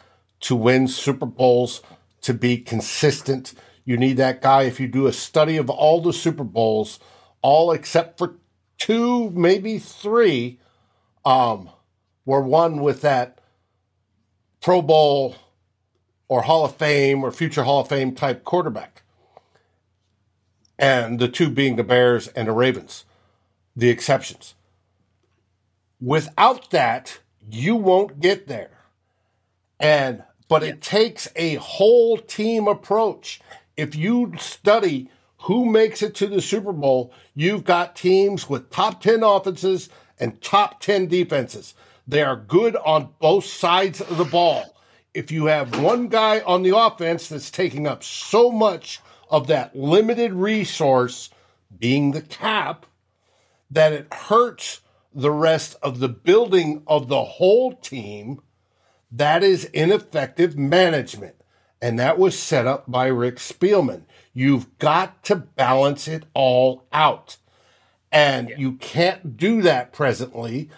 to 0.41 0.57
win 0.57 0.89
Super 0.89 1.27
Bowls, 1.27 1.83
to 2.23 2.33
be 2.33 2.57
consistent. 2.57 3.53
You 3.85 3.99
need 3.99 4.17
that 4.17 4.41
guy. 4.41 4.62
If 4.62 4.81
you 4.81 4.89
do 4.89 5.07
a 5.07 5.12
study 5.12 5.59
of 5.59 5.69
all 5.69 6.01
the 6.01 6.15
Super 6.15 6.43
Bowls, 6.43 6.99
all 7.43 7.71
except 7.71 8.17
for 8.17 8.37
two, 8.79 9.31
maybe 9.31 9.79
three, 9.79 10.59
um, 11.27 11.69
were 12.25 12.41
won 12.41 12.81
with 12.81 13.03
that 13.03 13.43
Pro 14.62 14.81
Bowl 14.81 15.37
or 16.29 16.43
Hall 16.43 16.65
of 16.65 16.77
Fame 16.77 17.23
or 17.23 17.31
future 17.31 17.65
Hall 17.65 17.83
of 17.83 17.89
Fame 17.89 18.15
type 18.15 18.43
quarterback. 18.43 19.03
And 20.79 21.19
the 21.19 21.29
two 21.29 21.51
being 21.51 21.77
the 21.77 21.85
Bears 21.85 22.29
and 22.29 22.49
the 22.49 22.53
Ravens, 22.53 23.05
the 23.77 23.91
exceptions. 23.91 24.55
Without 26.01 26.71
that, 26.71 27.21
you 27.49 27.77
won't 27.77 28.21
get 28.21 28.49
there. 28.49 28.71
And 29.79 30.23
but 30.49 30.62
yeah. 30.62 30.71
it 30.71 30.83
takes 30.83 31.29
a 31.37 31.57
whole 31.57 32.19
team 32.19 32.67
approach. 32.67 33.41
If 33.77 33.95
you 33.95 34.33
study 34.39 35.11
who 35.39 35.67
makes 35.67 36.03
it 36.03 36.15
to 36.17 36.27
the 36.27 36.41
Super 36.41 36.73
Bowl, 36.73 37.12
you've 37.35 37.65
got 37.65 37.95
teams 37.95 38.49
with 38.49 38.71
top 38.71 39.01
10 39.01 39.23
offenses 39.23 39.89
and 40.19 40.41
top 40.41 40.81
10 40.81 41.09
defenses. 41.09 41.75
They 42.09 42.23
are 42.23 42.37
good 42.37 42.77
on 42.77 43.11
both 43.21 43.45
sides 43.45 44.01
of 44.01 44.17
the 44.17 44.25
ball 44.25 44.77
if 45.17 45.33
you 45.33 45.47
have 45.47 45.81
one 45.81 46.09
guy 46.09 46.41
on 46.41 46.62
the 46.62 46.77
offense 46.77 47.31
that's 47.31 47.51
taking 47.51 47.87
up 47.87 48.05
so 48.05 48.51
much 48.51 49.01
of 49.31 49.47
that 49.47 49.75
limited 49.75 50.35
resource, 50.35 51.31
being 51.79 52.12
the 52.12 52.21
cap, 52.21 52.85
that 53.70 53.92
it 53.92 54.12
hurts 54.12 54.81
the 55.14 55.31
rest 55.31 55.76
of 55.83 55.98
the 55.98 56.09
building 56.09 56.83
of 56.87 57.09
the 57.09 57.24
whole 57.24 57.72
team, 57.72 58.40
that 59.11 59.42
is 59.42 59.64
ineffective 59.66 60.57
management. 60.57 61.37
And 61.81 61.98
that 61.98 62.18
was 62.18 62.38
set 62.38 62.66
up 62.66 62.90
by 62.90 63.07
Rick 63.07 63.37
Spielman. 63.37 64.02
You've 64.33 64.79
got 64.79 65.22
to 65.24 65.37
balance 65.37 66.09
it 66.09 66.24
all 66.35 66.87
out. 66.92 67.37
And 68.12 68.50
yeah. 68.50 68.57
you 68.59 68.72
can't 68.72 69.37
do 69.37 69.62
that 69.62 69.92
presently 69.92 70.70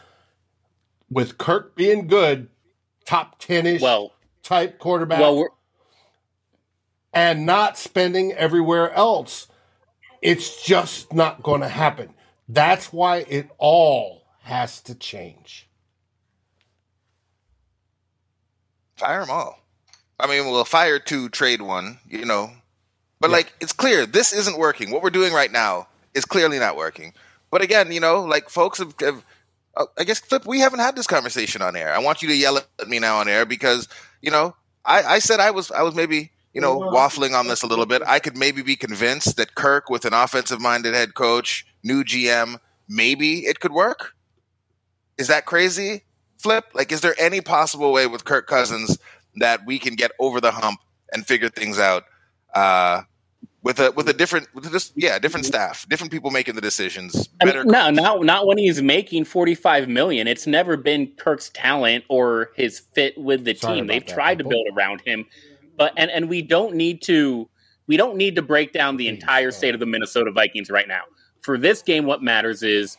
with 1.10 1.38
Kirk 1.38 1.74
being 1.74 2.06
good, 2.06 2.48
top 3.04 3.38
10 3.38 3.66
ish. 3.66 3.80
Well, 3.82 4.12
type 4.42 4.78
quarterback 4.78 5.20
well, 5.20 5.48
and 7.12 7.46
not 7.46 7.78
spending 7.78 8.32
everywhere 8.32 8.92
else. 8.92 9.48
It's 10.20 10.64
just 10.64 11.12
not 11.12 11.42
going 11.42 11.60
to 11.60 11.68
happen. 11.68 12.14
That's 12.48 12.92
why 12.92 13.18
it 13.28 13.50
all 13.58 14.24
has 14.42 14.80
to 14.82 14.94
change. 14.94 15.68
Fire 18.96 19.20
them 19.20 19.30
all. 19.30 19.60
I 20.18 20.26
mean, 20.26 20.46
we'll 20.46 20.64
fire 20.64 20.98
two, 20.98 21.28
trade 21.28 21.62
one, 21.62 21.98
you 22.08 22.24
know. 22.24 22.50
But, 23.20 23.30
yeah. 23.30 23.36
like, 23.36 23.52
it's 23.60 23.72
clear 23.72 24.06
this 24.06 24.32
isn't 24.32 24.58
working. 24.58 24.90
What 24.90 25.02
we're 25.02 25.10
doing 25.10 25.32
right 25.32 25.52
now 25.52 25.88
is 26.14 26.24
clearly 26.24 26.58
not 26.58 26.76
working. 26.76 27.12
But 27.50 27.62
again, 27.62 27.92
you 27.92 28.00
know, 28.00 28.22
like, 28.24 28.48
folks 28.48 28.78
have, 28.78 28.94
have 29.00 29.24
uh, 29.76 29.86
I 29.96 30.04
guess, 30.04 30.18
Flip, 30.18 30.44
we 30.44 30.58
haven't 30.58 30.80
had 30.80 30.96
this 30.96 31.06
conversation 31.06 31.62
on 31.62 31.76
air. 31.76 31.94
I 31.94 31.98
want 32.00 32.20
you 32.20 32.28
to 32.28 32.36
yell 32.36 32.58
at 32.58 32.88
me 32.88 32.98
now 32.98 33.18
on 33.18 33.28
air 33.28 33.46
because 33.46 33.88
you 34.20 34.30
know, 34.30 34.54
I, 34.84 35.02
I 35.02 35.18
said 35.20 35.40
I 35.40 35.50
was 35.50 35.70
I 35.70 35.82
was 35.82 35.94
maybe 35.94 36.32
you 36.52 36.60
know 36.60 36.78
waffling 36.78 37.38
on 37.38 37.46
this 37.46 37.62
a 37.62 37.66
little 37.66 37.86
bit. 37.86 38.02
I 38.06 38.18
could 38.18 38.36
maybe 38.36 38.62
be 38.62 38.76
convinced 38.76 39.36
that 39.36 39.54
Kirk, 39.54 39.88
with 39.88 40.04
an 40.04 40.14
offensive 40.14 40.60
minded 40.60 40.94
head 40.94 41.14
coach, 41.14 41.66
new 41.82 42.04
GM, 42.04 42.58
maybe 42.88 43.46
it 43.46 43.60
could 43.60 43.72
work. 43.72 44.14
Is 45.18 45.28
that 45.28 45.46
crazy? 45.46 46.04
Flip, 46.38 46.64
like, 46.74 46.92
is 46.92 47.00
there 47.00 47.14
any 47.18 47.40
possible 47.40 47.92
way 47.92 48.06
with 48.06 48.24
Kirk 48.24 48.46
Cousins 48.46 48.98
that 49.36 49.66
we 49.66 49.78
can 49.78 49.94
get 49.94 50.12
over 50.20 50.40
the 50.40 50.52
hump 50.52 50.80
and 51.12 51.26
figure 51.26 51.48
things 51.48 51.78
out? 51.78 52.04
Uh, 52.54 53.02
with 53.62 53.80
a 53.80 53.90
with 53.92 54.08
a 54.08 54.12
different 54.12 54.48
with 54.54 54.70
this 54.70 54.92
yeah 54.94 55.18
different 55.18 55.44
staff 55.44 55.86
different 55.88 56.12
people 56.12 56.30
making 56.30 56.54
the 56.54 56.60
decisions 56.60 57.26
better 57.26 57.60
I 57.60 57.62
mean, 57.64 57.72
no 57.72 57.90
not 57.90 58.24
not 58.24 58.46
when 58.46 58.56
he's 58.56 58.80
making 58.80 59.24
45 59.24 59.88
million 59.88 60.26
it's 60.28 60.46
never 60.46 60.76
been 60.76 61.08
kirk's 61.18 61.50
talent 61.50 62.04
or 62.08 62.50
his 62.54 62.80
fit 62.94 63.18
with 63.18 63.44
the 63.44 63.54
Sorry 63.54 63.76
team 63.76 63.86
they've 63.86 64.04
tried 64.04 64.38
people. 64.38 64.52
to 64.52 64.56
build 64.56 64.66
around 64.76 65.02
him 65.04 65.26
but 65.76 65.92
and 65.96 66.10
and 66.10 66.28
we 66.28 66.40
don't 66.40 66.74
need 66.76 67.02
to 67.02 67.48
we 67.86 67.96
don't 67.96 68.16
need 68.16 68.36
to 68.36 68.42
break 68.42 68.72
down 68.72 68.96
the 68.96 69.08
entire 69.08 69.50
state 69.50 69.74
of 69.74 69.80
the 69.80 69.86
minnesota 69.86 70.30
vikings 70.30 70.70
right 70.70 70.88
now 70.88 71.02
for 71.40 71.58
this 71.58 71.82
game 71.82 72.04
what 72.04 72.22
matters 72.22 72.62
is 72.62 72.96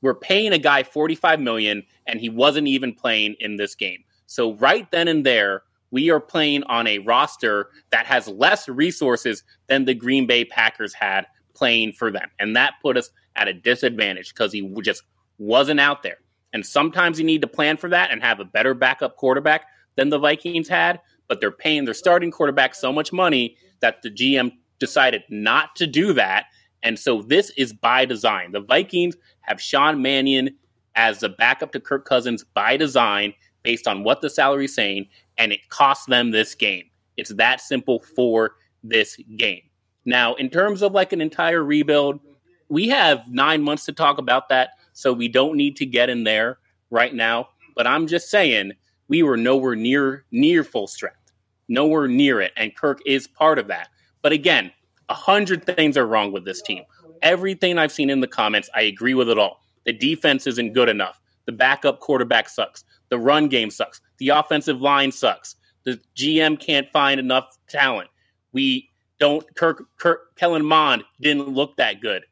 we're 0.00 0.14
paying 0.14 0.52
a 0.52 0.58
guy 0.58 0.82
45 0.82 1.40
million 1.40 1.82
and 2.06 2.20
he 2.20 2.28
wasn't 2.28 2.68
even 2.68 2.94
playing 2.94 3.34
in 3.40 3.56
this 3.56 3.74
game 3.74 4.04
so 4.26 4.54
right 4.54 4.90
then 4.90 5.08
and 5.08 5.24
there 5.24 5.62
we 5.90 6.10
are 6.10 6.20
playing 6.20 6.62
on 6.64 6.86
a 6.86 6.98
roster 6.98 7.70
that 7.90 8.06
has 8.06 8.28
less 8.28 8.68
resources 8.68 9.42
than 9.68 9.84
the 9.84 9.94
Green 9.94 10.26
Bay 10.26 10.44
Packers 10.44 10.92
had 10.92 11.26
playing 11.54 11.92
for 11.92 12.10
them. 12.10 12.28
And 12.38 12.54
that 12.56 12.74
put 12.82 12.96
us 12.96 13.10
at 13.36 13.48
a 13.48 13.52
disadvantage 13.52 14.32
because 14.32 14.52
he 14.52 14.72
just 14.82 15.02
wasn't 15.38 15.80
out 15.80 16.02
there. 16.02 16.18
And 16.52 16.64
sometimes 16.64 17.18
you 17.18 17.24
need 17.24 17.42
to 17.42 17.48
plan 17.48 17.76
for 17.76 17.88
that 17.90 18.10
and 18.10 18.22
have 18.22 18.40
a 18.40 18.44
better 18.44 18.74
backup 18.74 19.16
quarterback 19.16 19.66
than 19.96 20.08
the 20.08 20.18
Vikings 20.18 20.68
had, 20.68 21.00
but 21.26 21.40
they're 21.40 21.50
paying 21.50 21.84
their 21.84 21.94
starting 21.94 22.30
quarterback 22.30 22.74
so 22.74 22.92
much 22.92 23.12
money 23.12 23.56
that 23.80 24.02
the 24.02 24.10
GM 24.10 24.52
decided 24.78 25.22
not 25.28 25.74
to 25.76 25.86
do 25.86 26.12
that. 26.14 26.46
And 26.82 26.98
so 26.98 27.22
this 27.22 27.50
is 27.56 27.72
by 27.72 28.04
design. 28.04 28.52
The 28.52 28.60
Vikings 28.60 29.16
have 29.42 29.60
Sean 29.60 30.00
Mannion 30.00 30.50
as 30.94 31.20
the 31.20 31.28
backup 31.28 31.72
to 31.72 31.80
Kirk 31.80 32.04
Cousins 32.04 32.44
by 32.54 32.76
design 32.76 33.34
based 33.62 33.86
on 33.86 34.04
what 34.04 34.20
the 34.20 34.30
salary 34.30 34.66
is 34.66 34.74
saying 34.74 35.06
and 35.36 35.52
it 35.52 35.68
cost 35.68 36.08
them 36.08 36.30
this 36.30 36.54
game. 36.54 36.84
It's 37.16 37.34
that 37.34 37.60
simple 37.60 38.00
for 38.00 38.56
this 38.82 39.18
game. 39.36 39.62
Now, 40.04 40.34
in 40.34 40.50
terms 40.50 40.82
of 40.82 40.92
like 40.92 41.12
an 41.12 41.20
entire 41.20 41.62
rebuild, 41.62 42.20
we 42.68 42.88
have 42.88 43.28
nine 43.28 43.62
months 43.62 43.84
to 43.86 43.92
talk 43.92 44.18
about 44.18 44.48
that, 44.48 44.70
so 44.92 45.12
we 45.12 45.28
don't 45.28 45.56
need 45.56 45.76
to 45.76 45.86
get 45.86 46.10
in 46.10 46.24
there 46.24 46.58
right 46.90 47.14
now. 47.14 47.48
But 47.74 47.86
I'm 47.86 48.06
just 48.06 48.30
saying 48.30 48.72
we 49.08 49.22
were 49.22 49.36
nowhere 49.36 49.76
near 49.76 50.24
near 50.30 50.64
full 50.64 50.86
strength, 50.86 51.32
nowhere 51.68 52.08
near 52.08 52.40
it, 52.40 52.52
and 52.56 52.74
Kirk 52.76 53.00
is 53.06 53.26
part 53.26 53.58
of 53.58 53.68
that. 53.68 53.88
But 54.22 54.32
again, 54.32 54.72
a 55.08 55.14
hundred 55.14 55.64
things 55.64 55.96
are 55.96 56.06
wrong 56.06 56.32
with 56.32 56.44
this 56.44 56.62
team. 56.62 56.84
Everything 57.22 57.78
I've 57.78 57.92
seen 57.92 58.10
in 58.10 58.20
the 58.20 58.28
comments, 58.28 58.70
I 58.74 58.82
agree 58.82 59.14
with 59.14 59.28
it 59.28 59.38
all. 59.38 59.62
The 59.84 59.92
defense 59.92 60.46
isn't 60.46 60.74
good 60.74 60.88
enough. 60.88 61.20
The 61.46 61.52
backup 61.52 62.00
quarterback 62.00 62.48
sucks. 62.48 62.84
The 63.08 63.18
run 63.18 63.48
game 63.48 63.70
sucks. 63.70 64.00
The 64.18 64.28
offensive 64.28 64.80
line 64.80 65.12
sucks. 65.12 65.56
The 65.84 65.98
GM 66.14 66.60
can't 66.60 66.90
find 66.90 67.18
enough 67.18 67.56
talent. 67.68 68.10
We 68.52 68.90
don't. 69.18 69.44
Kirk, 69.56 69.84
Kirk 69.96 70.36
Kellen 70.36 70.64
Mond 70.64 71.04
didn't 71.20 71.48
look 71.48 71.76
that 71.76 72.00
good. 72.00 72.24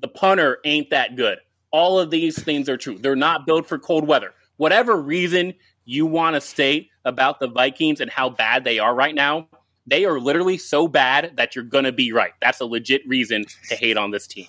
The 0.00 0.08
punter 0.08 0.58
ain't 0.64 0.90
that 0.90 1.16
good. 1.16 1.38
All 1.70 1.98
of 1.98 2.10
these 2.10 2.42
things 2.42 2.68
are 2.68 2.76
true. 2.76 2.98
They're 2.98 3.16
not 3.16 3.46
built 3.46 3.66
for 3.66 3.78
cold 3.78 4.06
weather. 4.06 4.34
Whatever 4.56 5.00
reason 5.00 5.54
you 5.84 6.04
want 6.04 6.34
to 6.34 6.40
state 6.40 6.90
about 7.04 7.40
the 7.40 7.48
Vikings 7.48 8.00
and 8.00 8.10
how 8.10 8.28
bad 8.28 8.64
they 8.64 8.78
are 8.78 8.94
right 8.94 9.14
now, 9.14 9.48
they 9.86 10.04
are 10.04 10.20
literally 10.20 10.58
so 10.58 10.88
bad 10.88 11.32
that 11.36 11.54
you're 11.54 11.64
going 11.64 11.84
to 11.84 11.92
be 11.92 12.12
right. 12.12 12.32
That's 12.40 12.60
a 12.60 12.66
legit 12.66 13.06
reason 13.06 13.44
to 13.68 13.76
hate 13.76 13.96
on 13.96 14.10
this 14.10 14.26
team. 14.26 14.46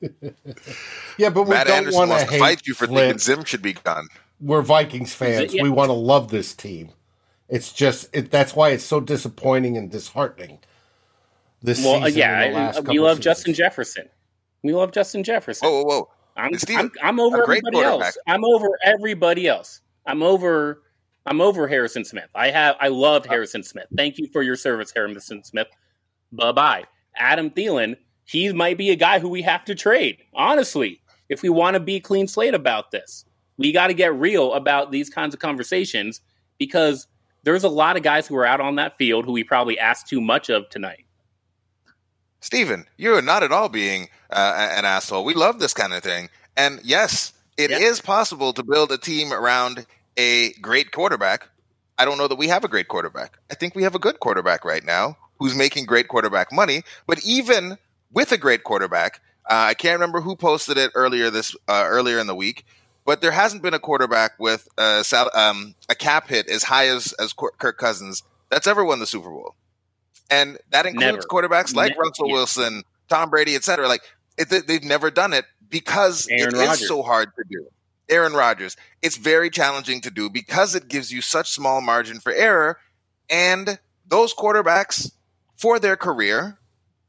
yeah, 1.18 1.28
but 1.28 1.42
we 1.42 1.50
Matt 1.50 1.66
don't 1.66 1.92
want 1.92 2.10
to 2.10 2.38
fight 2.38 2.66
you 2.66 2.74
for 2.74 2.86
Flint. 2.86 3.00
thinking 3.00 3.18
Zim 3.18 3.44
should 3.44 3.62
be 3.62 3.74
gone 3.74 4.08
we're 4.40 4.62
Vikings 4.62 5.14
fans. 5.14 5.54
Yeah. 5.54 5.62
We 5.62 5.70
want 5.70 5.88
to 5.88 5.94
love 5.94 6.30
this 6.30 6.54
team. 6.54 6.90
It's 7.48 7.72
just 7.72 8.08
it, 8.12 8.30
that's 8.30 8.54
why 8.54 8.70
it's 8.70 8.84
so 8.84 9.00
disappointing 9.00 9.76
and 9.76 9.90
disheartening. 9.90 10.58
This 11.62 11.84
well, 11.84 12.04
uh, 12.04 12.06
yeah, 12.06 12.80
we 12.82 12.98
love 12.98 13.16
seasons. 13.16 13.24
Justin 13.24 13.54
Jefferson. 13.54 14.08
We 14.62 14.72
love 14.72 14.92
Justin 14.92 15.24
Jefferson. 15.24 15.68
Whoa, 15.68 15.82
whoa, 15.82 15.84
whoa! 15.84 16.08
I'm, 16.36 16.52
I'm, 16.68 16.92
I'm, 17.02 17.20
over 17.20 17.42
everybody 17.42 17.80
else. 17.80 18.16
I'm 18.26 18.44
over 18.44 18.78
everybody 18.84 19.46
else. 19.46 19.80
I'm 20.06 20.22
over. 20.22 20.82
I'm 21.30 21.40
over 21.40 21.68
Harrison 21.68 22.04
Smith. 22.04 22.28
I 22.34 22.50
have. 22.50 22.76
I 22.80 22.88
loved 22.88 23.26
uh, 23.26 23.30
Harrison 23.30 23.62
Smith. 23.62 23.86
Thank 23.96 24.18
you 24.18 24.26
for 24.26 24.42
your 24.42 24.56
service, 24.56 24.92
Harrison 24.94 25.44
Smith. 25.44 25.68
bye 26.32 26.52
bye. 26.52 26.84
Adam 27.16 27.50
Thielen, 27.50 27.96
he 28.24 28.52
might 28.52 28.76
be 28.76 28.90
a 28.90 28.96
guy 28.96 29.20
who 29.20 29.28
we 29.28 29.40
have 29.42 29.64
to 29.66 29.74
trade. 29.74 30.18
Honestly, 30.34 31.00
if 31.28 31.42
we 31.42 31.48
want 31.48 31.74
to 31.74 31.80
be 31.80 32.00
clean 32.00 32.26
slate 32.26 32.54
about 32.54 32.90
this, 32.90 33.24
we 33.56 33.72
got 33.72 33.86
to 33.86 33.94
get 33.94 34.12
real 34.14 34.52
about 34.54 34.90
these 34.90 35.08
kinds 35.08 35.32
of 35.32 35.40
conversations 35.40 36.20
because 36.58 37.06
there's 37.44 37.64
a 37.64 37.68
lot 37.68 37.96
of 37.96 38.02
guys 38.02 38.26
who 38.26 38.36
are 38.36 38.46
out 38.46 38.60
on 38.60 38.74
that 38.76 38.96
field 38.96 39.24
who 39.24 39.32
we 39.32 39.44
probably 39.44 39.78
asked 39.78 40.08
too 40.08 40.20
much 40.20 40.50
of 40.50 40.68
tonight. 40.68 41.04
Steven, 42.40 42.86
you're 42.96 43.22
not 43.22 43.42
at 43.42 43.52
all 43.52 43.68
being 43.68 44.08
uh, 44.30 44.72
an 44.76 44.84
asshole. 44.84 45.24
We 45.24 45.34
love 45.34 45.60
this 45.60 45.74
kind 45.74 45.92
of 45.92 46.02
thing. 46.02 46.28
And 46.56 46.80
yes, 46.82 47.32
it 47.56 47.70
yep. 47.70 47.80
is 47.80 48.00
possible 48.00 48.52
to 48.54 48.62
build 48.62 48.90
a 48.90 48.98
team 48.98 49.32
around 49.32 49.86
a 50.16 50.52
great 50.54 50.92
quarterback. 50.92 51.48
I 51.98 52.04
don't 52.04 52.18
know 52.18 52.28
that 52.28 52.36
we 52.36 52.48
have 52.48 52.64
a 52.64 52.68
great 52.68 52.88
quarterback. 52.88 53.38
I 53.50 53.54
think 53.54 53.74
we 53.74 53.82
have 53.82 53.94
a 53.94 53.98
good 53.98 54.20
quarterback 54.20 54.64
right 54.64 54.84
now 54.84 55.16
who's 55.38 55.54
making 55.54 55.86
great 55.86 56.08
quarterback 56.08 56.52
money. 56.52 56.82
But 57.06 57.20
even 57.24 57.78
with 58.12 58.32
a 58.32 58.38
great 58.38 58.64
quarterback, 58.64 59.20
uh, 59.48 59.66
I 59.68 59.74
can't 59.74 59.94
remember 59.94 60.20
who 60.20 60.36
posted 60.36 60.78
it 60.78 60.92
earlier 60.94 61.30
this 61.30 61.56
uh, 61.68 61.84
earlier 61.86 62.18
in 62.18 62.26
the 62.26 62.34
week, 62.34 62.64
but 63.04 63.20
there 63.20 63.32
hasn't 63.32 63.62
been 63.62 63.74
a 63.74 63.78
quarterback 63.78 64.32
with 64.38 64.68
a, 64.78 65.04
um, 65.34 65.74
a 65.88 65.94
cap 65.94 66.28
hit 66.28 66.48
as 66.48 66.62
high 66.62 66.88
as 66.88 67.12
as 67.14 67.32
Kirk 67.32 67.76
Cousins 67.78 68.22
that's 68.50 68.66
ever 68.66 68.84
won 68.84 68.98
the 68.98 69.06
Super 69.06 69.30
Bowl, 69.30 69.54
and 70.30 70.58
that 70.70 70.86
includes 70.86 71.26
never. 71.26 71.48
quarterbacks 71.48 71.74
like 71.74 71.90
never. 71.90 72.02
Russell 72.02 72.30
Wilson, 72.30 72.84
Tom 73.08 73.30
Brady, 73.30 73.56
etc. 73.56 73.88
Like 73.88 74.02
it, 74.38 74.66
they've 74.66 74.84
never 74.84 75.10
done 75.10 75.32
it 75.32 75.44
because 75.68 76.28
Aaron 76.30 76.54
it 76.54 76.58
Rodgers. 76.58 76.82
is 76.82 76.88
so 76.88 77.02
hard 77.02 77.30
to 77.36 77.44
do. 77.50 77.66
Aaron 78.10 78.32
Rodgers, 78.32 78.76
it's 79.02 79.16
very 79.16 79.48
challenging 79.50 80.00
to 80.02 80.10
do 80.10 80.28
because 80.28 80.74
it 80.74 80.88
gives 80.88 81.12
you 81.12 81.22
such 81.22 81.50
small 81.50 81.80
margin 81.80 82.20
for 82.20 82.32
error, 82.32 82.78
and 83.30 83.78
those 84.06 84.34
quarterbacks 84.34 85.12
for 85.56 85.78
their 85.78 85.96
career 85.96 86.58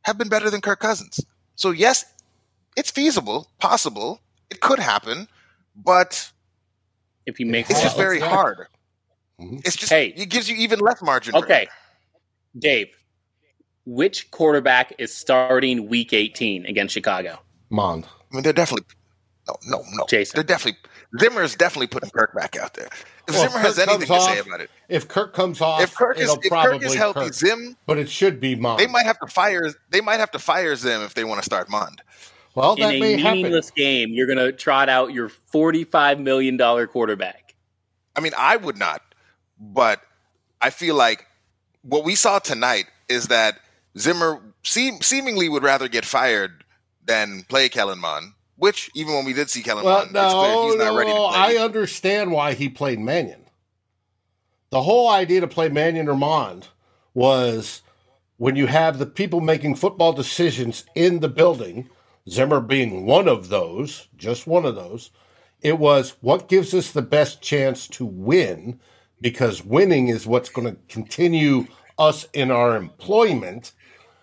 have 0.04 0.18
been 0.18 0.30
better 0.30 0.50
than 0.50 0.62
Kirk 0.62 0.80
Cousins. 0.80 1.20
So 1.56 1.72
yes, 1.72 2.06
it's 2.78 2.92
feasible, 2.92 3.50
possible, 3.60 4.22
it 4.50 4.62
could 4.62 4.80
happen, 4.80 5.28
but 5.76 6.32
if 7.26 7.40
you 7.40 7.46
make 7.46 7.70
it's 7.70 7.82
just 7.82 7.98
very 7.98 8.20
hard. 8.20 8.68
Mm-hmm. 9.40 9.58
It's 9.64 9.76
just 9.76 9.92
hey, 9.92 10.08
it 10.16 10.30
gives 10.30 10.50
you 10.50 10.56
even 10.58 10.80
less 10.80 11.02
margin. 11.02 11.36
Okay, 11.36 11.68
Dave, 12.58 12.90
which 13.86 14.30
quarterback 14.32 14.94
is 15.00 15.14
starting 15.14 15.88
Week 15.90 16.14
18 16.14 16.66
against 16.66 16.94
Chicago? 16.94 17.40
Mond. 17.70 18.06
I 18.06 18.36
mean, 18.36 18.44
they're 18.44 18.54
definitely 18.54 18.86
no, 19.48 19.56
no, 19.66 19.84
no. 19.94 20.06
Jayson, 20.06 20.34
they're 20.34 20.44
definitely 20.44 20.80
Zimmer 21.20 21.44
is 21.44 21.56
definitely 21.56 21.88
putting 21.88 22.10
Kirk 22.10 22.34
back 22.34 22.56
out 22.56 22.74
there. 22.74 22.88
If 23.28 23.36
well, 23.36 23.50
Zimmer 23.50 23.60
if 23.60 23.66
has 23.66 23.80
anything 23.80 24.08
to 24.08 24.14
off, 24.14 24.34
say 24.34 24.40
about 24.40 24.62
it, 24.62 24.70
if 24.88 25.08
Kirk 25.08 25.34
comes 25.34 25.62
off, 25.62 25.82
if 25.82 25.96
Kirk 25.96 26.18
is, 26.18 26.36
if 26.42 26.52
Kirk 26.52 26.84
is 26.84 26.94
healthy, 26.94 27.22
Kirk, 27.22 27.34
Zim, 27.34 27.76
but 27.86 27.98
it 27.98 28.10
should 28.10 28.40
be 28.40 28.56
Mond. 28.56 28.80
They 28.80 28.88
might 28.88 29.06
have 29.06 29.20
to 29.20 29.28
fire. 29.28 29.70
They 29.90 30.02
might 30.02 30.20
have 30.20 30.32
to 30.32 30.40
fire 30.40 30.76
Zim 30.76 31.02
if 31.02 31.14
they 31.14 31.24
want 31.24 31.40
to 31.40 31.46
start 31.46 31.70
Mond. 31.70 32.02
Well, 32.56 32.76
in 32.76 32.84
a 32.84 33.00
meaningless 33.00 33.68
happen. 33.68 33.82
game, 33.82 34.10
you're 34.12 34.28
going 34.28 34.38
to 34.38 34.52
trot 34.52 34.90
out 34.90 35.14
your 35.14 35.30
forty-five 35.30 36.20
million 36.20 36.58
dollar 36.58 36.88
quarterback. 36.88 37.56
I 38.16 38.20
mean, 38.20 38.34
I 38.38 38.58
would 38.58 38.78
not, 38.78 39.02
but 39.60 40.02
I 40.62 40.70
feel 40.70 40.96
like 40.96 41.26
what 41.82 42.04
we 42.04 42.16
saw 42.16 42.40
tonight 42.40 42.86
is 43.08 43.28
that 43.28 43.60
Zimmer 43.98 44.42
seem, 44.64 45.02
seemingly 45.02 45.50
would 45.50 45.64
rather 45.64 45.88
get 45.88 46.06
fired 46.06 46.64
than 47.06 47.44
play 47.48 47.70
Kellen 47.70 48.00
Mond. 48.00 48.34
Which, 48.62 48.90
even 48.94 49.14
when 49.14 49.26
we 49.26 49.34
did 49.34 49.50
see 49.50 49.64
Kellen 49.64 49.84
well, 49.84 50.00
Mond, 50.00 50.14
no, 50.14 50.68
he's 50.70 50.76
not 50.78 50.94
no, 50.94 50.98
ready 50.98 51.12
to 51.12 51.16
play. 51.16 51.38
I 51.38 51.64
understand 51.64 52.32
why 52.32 52.54
he 52.54 52.70
played 52.70 53.00
Mannion. 53.00 53.46
The 54.70 54.84
whole 54.84 55.10
idea 55.10 55.42
to 55.42 55.48
play 55.48 55.68
Mannion 55.68 56.08
or 56.08 56.16
Mond 56.16 56.68
was 57.14 57.82
when 58.38 58.56
you 58.56 58.68
have 58.68 59.00
the 59.00 59.06
people 59.06 59.42
making 59.42 59.76
football 59.76 60.14
decisions 60.14 60.86
in 60.96 61.20
the 61.20 61.30
building– 61.30 61.90
Zimmer 62.30 62.62
being 62.62 63.06
one 63.06 63.28
of 63.28 63.50
those, 63.50 64.08
just 64.16 64.48
one 64.48 64.66
of 64.66 64.76
those, 64.76 65.12
it 65.62 65.78
was 65.80 66.16
what 66.22 66.50
gives 66.50 66.74
us 66.74 66.92
the 66.92 67.02
best 67.02 67.42
chance 67.42 67.88
to 67.90 68.06
win 68.06 68.80
because 69.20 69.64
winning 69.64 70.08
is 70.08 70.26
what's 70.26 70.50
going 70.50 70.68
to 70.68 70.80
continue 70.88 71.68
us 71.98 72.28
in 72.34 72.50
our 72.52 72.76
employment. 72.76 73.74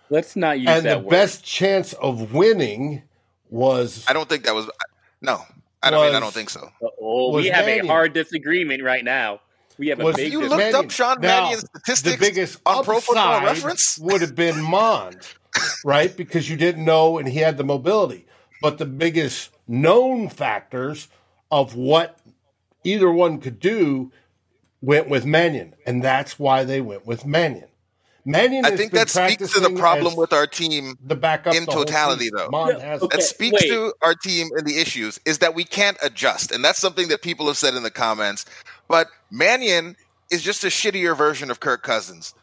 Let's 0.09 0.35
not 0.35 0.59
use 0.59 0.69
and 0.69 0.85
that 0.85 0.93
the 0.95 0.99
word. 0.99 1.11
best 1.11 1.43
chance 1.43 1.93
of 1.93 2.33
winning 2.33 3.03
was. 3.49 4.05
I 4.07 4.13
don't 4.13 4.27
think 4.29 4.45
that 4.45 4.55
was. 4.55 4.69
No, 5.21 5.43
I 5.81 5.89
don't 5.89 5.99
was, 5.99 6.09
mean. 6.09 6.15
I 6.15 6.19
don't 6.19 6.33
think 6.33 6.49
so. 6.49 6.69
Oh, 7.01 7.33
we 7.35 7.47
have 7.47 7.65
Mannion. 7.65 7.85
a 7.85 7.89
hard 7.89 8.13
disagreement 8.13 8.83
right 8.83 9.03
now. 9.03 9.41
We 9.77 9.87
have 9.89 9.99
a 9.99 10.05
was, 10.05 10.15
big. 10.15 10.31
You 10.31 10.47
looked 10.47 10.73
up 10.73 10.91
Sean 10.91 11.21
Mannion's 11.21 11.61
statistics. 11.61 12.17
The 12.17 12.19
biggest 12.19 12.61
on 12.65 12.83
Pro 12.83 12.99
Football 12.99 13.43
Reference 13.43 13.97
would 13.99 14.21
have 14.21 14.35
been 14.35 14.61
Mond 14.61 15.25
right? 15.83 16.15
Because 16.15 16.49
you 16.49 16.57
didn't 16.57 16.85
know 16.85 17.17
and 17.17 17.27
he 17.27 17.39
had 17.39 17.57
the 17.57 17.63
mobility. 17.63 18.25
But 18.61 18.77
the 18.77 18.85
biggest 18.85 19.51
known 19.67 20.29
factors 20.29 21.07
of 21.51 21.75
what 21.75 22.19
either 22.83 23.11
one 23.11 23.39
could 23.39 23.59
do 23.59 24.11
went 24.81 25.09
with 25.09 25.25
Mannion, 25.25 25.75
and 25.85 26.03
that's 26.03 26.39
why 26.39 26.63
they 26.63 26.81
went 26.81 27.05
with 27.05 27.25
Mannion. 27.25 27.67
Mannion, 28.25 28.65
I 28.65 28.75
think 28.75 28.91
that 28.91 29.09
speaks 29.09 29.53
to 29.53 29.59
the 29.59 29.71
problem 29.71 30.15
with 30.15 30.33
our 30.33 30.45
team 30.45 30.97
the 31.03 31.15
backup 31.15 31.55
in 31.55 31.65
totality, 31.65 32.29
though. 32.29 32.49
Yeah, 32.51 32.97
okay, 33.01 33.17
that 33.17 33.23
speaks 33.23 33.61
wait. 33.61 33.69
to 33.69 33.93
our 34.01 34.13
team 34.13 34.49
and 34.55 34.67
the 34.67 34.77
issues 34.79 35.19
is 35.25 35.39
that 35.39 35.55
we 35.55 35.63
can't 35.63 35.97
adjust, 36.01 36.51
and 36.51 36.63
that's 36.63 36.79
something 36.79 37.07
that 37.07 37.21
people 37.21 37.47
have 37.47 37.57
said 37.57 37.75
in 37.75 37.83
the 37.83 37.91
comments. 37.91 38.45
But 38.87 39.07
Mannion 39.31 39.95
is 40.31 40.41
just 40.41 40.63
a 40.63 40.67
shittier 40.67 41.15
version 41.15 41.49
of 41.49 41.59
Kirk 41.59 41.81
Cousins. 41.81 42.33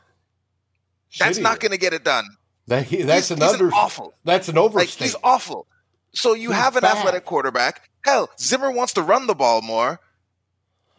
That's 1.19 1.39
not 1.39 1.61
going 1.61 1.73
to 1.73 1.79
get 1.79 1.93
it 1.93 2.05
done. 2.05 2.25
That 2.67 2.85
he, 2.85 3.03
that's 3.03 3.29
he's, 3.29 3.41
an 3.41 3.47
he's 3.47 3.73
awful. 3.73 4.12
That's 4.25 4.49
an 4.49 4.59
overstatement. 4.59 5.01
Like, 5.01 5.07
he's 5.09 5.17
awful. 5.23 5.67
So 6.12 6.35
you 6.35 6.51
he's 6.51 6.59
have 6.59 6.77
an 6.77 6.83
bad. 6.83 6.97
athletic 6.97 7.25
quarterback. 7.25 7.89
Hell, 8.05 8.31
Zimmer 8.39 8.71
wants 8.71 8.93
to 8.95 9.03
run 9.03 9.27
the 9.27 9.35
ball 9.35 9.62
more. 9.62 10.01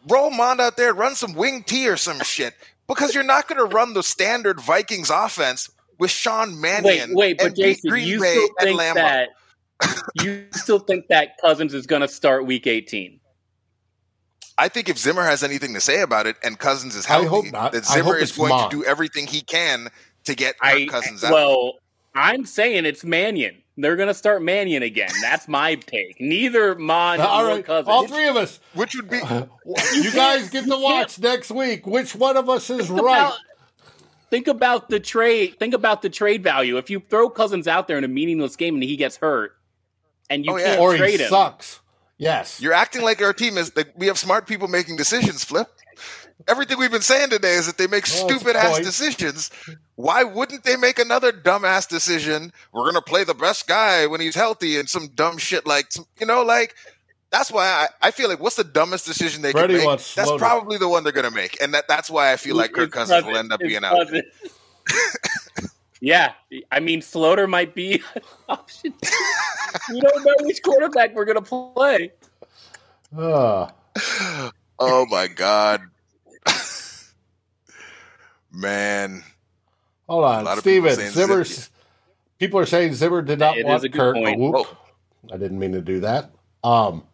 Roll 0.08 0.30
Mond 0.30 0.60
out 0.60 0.76
there, 0.76 0.94
run 0.94 1.14
some 1.14 1.34
wing 1.34 1.62
T 1.62 1.88
or 1.88 1.96
some 1.96 2.20
shit. 2.20 2.54
Because 2.88 3.14
you're 3.14 3.24
not 3.24 3.48
going 3.48 3.58
to 3.58 3.74
run 3.74 3.92
the 3.92 4.02
standard 4.02 4.60
Vikings 4.60 5.10
offense 5.10 5.70
with 5.98 6.10
Sean 6.10 6.60
Mannion. 6.60 7.14
Wait, 7.14 7.38
wait, 7.38 7.38
but 7.38 7.54
Jayson, 7.54 7.90
Green 7.90 8.08
you 8.08 8.20
Bay 8.20 8.32
still 8.32 8.48
think 8.60 8.78
that 8.94 9.28
you 10.22 10.46
still 10.52 10.78
think 10.78 11.08
that 11.08 11.38
Cousins 11.40 11.74
is 11.74 11.86
going 11.86 12.02
to 12.02 12.08
start 12.08 12.46
Week 12.46 12.66
18? 12.66 13.20
I 14.56 14.68
think 14.68 14.88
if 14.88 14.98
Zimmer 14.98 15.22
has 15.22 15.44
anything 15.44 15.74
to 15.74 15.80
say 15.80 16.00
about 16.00 16.26
it 16.26 16.36
and 16.42 16.58
Cousins 16.58 16.96
is 16.96 17.04
healthy, 17.06 17.50
that 17.50 17.84
Zimmer 17.84 18.16
is 18.16 18.32
going 18.32 18.48
Mond. 18.48 18.70
to 18.70 18.78
do 18.78 18.84
everything 18.84 19.28
he 19.28 19.40
can 19.40 19.88
to 20.24 20.34
get 20.34 20.56
I, 20.60 20.86
Cousins 20.90 21.22
out. 21.22 21.32
Well, 21.32 21.74
I'm 22.14 22.44
saying 22.44 22.84
it's 22.84 23.04
Mannion. 23.04 23.62
They're 23.80 23.94
going 23.94 24.08
to 24.08 24.14
start 24.14 24.42
Mannion 24.42 24.82
again. 24.82 25.10
That's 25.22 25.46
my 25.46 25.76
take. 25.76 26.20
Neither 26.20 26.74
Mon 26.74 27.20
all 27.20 27.44
right, 27.44 27.64
Cousins. 27.64 27.88
All 27.88 28.08
three 28.08 28.26
of 28.26 28.36
us. 28.36 28.58
Which 28.74 28.96
would 28.96 29.08
be. 29.08 29.20
Uh, 29.20 29.46
you 29.94 30.10
guys 30.10 30.50
get 30.50 30.64
to 30.64 30.76
watch 30.76 31.20
next 31.20 31.52
week. 31.52 31.86
Which 31.86 32.16
one 32.16 32.36
of 32.36 32.48
us 32.48 32.70
is 32.70 32.88
think 32.88 33.00
right? 33.00 33.18
About, 33.18 33.38
think 34.30 34.48
about 34.48 34.88
the 34.88 34.98
trade. 34.98 35.60
Think 35.60 35.74
about 35.74 36.02
the 36.02 36.10
trade 36.10 36.42
value. 36.42 36.76
If 36.76 36.90
you 36.90 37.00
throw 37.08 37.30
Cousins 37.30 37.68
out 37.68 37.86
there 37.86 37.96
in 37.96 38.02
a 38.02 38.08
meaningless 38.08 38.56
game 38.56 38.74
and 38.74 38.82
he 38.82 38.96
gets 38.96 39.16
hurt, 39.18 39.56
and 40.28 40.44
you 40.44 40.54
oh, 40.54 40.56
can't 40.56 40.72
yeah. 40.72 40.80
or 40.80 40.96
trade 40.96 41.20
he 41.20 41.24
him, 41.24 41.30
sucks. 41.30 41.78
Yes, 42.16 42.60
you're 42.60 42.72
acting 42.72 43.02
like 43.02 43.22
our 43.22 43.32
team 43.32 43.56
is. 43.56 43.74
Like, 43.76 43.92
we 43.94 44.08
have 44.08 44.18
smart 44.18 44.48
people 44.48 44.66
making 44.66 44.96
decisions. 44.96 45.44
Flip 45.44 45.68
everything 46.46 46.78
we've 46.78 46.90
been 46.90 47.00
saying 47.02 47.30
today 47.30 47.54
is 47.54 47.66
that 47.66 47.78
they 47.78 47.86
make 47.86 48.04
oh, 48.04 48.28
stupid 48.28 48.56
ass 48.56 48.78
decisions. 48.78 49.50
Why 49.96 50.22
wouldn't 50.22 50.64
they 50.64 50.76
make 50.76 50.98
another 50.98 51.32
dumbass 51.32 51.88
decision? 51.88 52.52
We're 52.72 52.84
gonna 52.84 53.02
play 53.02 53.24
the 53.24 53.34
best 53.34 53.66
guy 53.66 54.06
when 54.06 54.20
he's 54.20 54.34
healthy 54.34 54.78
and 54.78 54.88
some 54.88 55.08
dumb 55.08 55.38
shit 55.38 55.66
like 55.66 55.92
you 56.20 56.26
know, 56.26 56.42
like 56.42 56.74
that's 57.30 57.50
why 57.50 57.66
I, 57.66 58.08
I 58.08 58.10
feel 58.10 58.28
like 58.28 58.40
what's 58.40 58.56
the 58.56 58.64
dumbest 58.64 59.04
decision 59.04 59.42
they 59.42 59.52
Freddie 59.52 59.78
can 59.78 59.86
make? 59.86 60.00
That's 60.14 60.32
probably 60.36 60.78
the 60.78 60.88
one 60.88 61.02
they're 61.02 61.12
gonna 61.12 61.30
make, 61.30 61.60
and 61.60 61.74
that 61.74 61.88
that's 61.88 62.10
why 62.10 62.32
I 62.32 62.36
feel 62.36 62.56
like 62.56 62.72
Kirk 62.72 62.92
Cousins 62.92 63.24
will 63.24 63.36
end 63.36 63.52
up 63.52 63.60
being 63.60 63.84
out. 63.84 64.06
yeah, 66.00 66.32
I 66.70 66.80
mean, 66.80 67.00
Sloter 67.00 67.48
might 67.48 67.74
be 67.74 67.94
an 68.14 68.22
option. 68.48 68.94
we 69.90 70.00
don't 70.00 70.24
know 70.24 70.34
which 70.40 70.62
quarterback 70.62 71.14
we're 71.14 71.24
gonna 71.24 71.42
play. 71.42 72.12
Uh. 73.16 73.70
Oh 74.80 75.06
my 75.06 75.26
god. 75.26 75.82
Man. 78.58 79.22
Hold 80.08 80.24
on. 80.24 80.58
Steven, 80.58 80.96
Zimmer. 80.96 81.44
People 82.38 82.58
are 82.58 82.66
saying 82.66 82.94
Zimmer 82.94 83.22
did 83.22 83.38
not 83.38 83.56
it 83.56 83.64
want 83.64 83.92
Kirk. 83.92 84.16
Oh, 84.18 84.76
I 85.32 85.36
didn't 85.36 85.58
mean 85.58 85.72
to 85.72 85.80
do 85.80 86.00
that. 86.00 86.30
Um, 86.64 87.04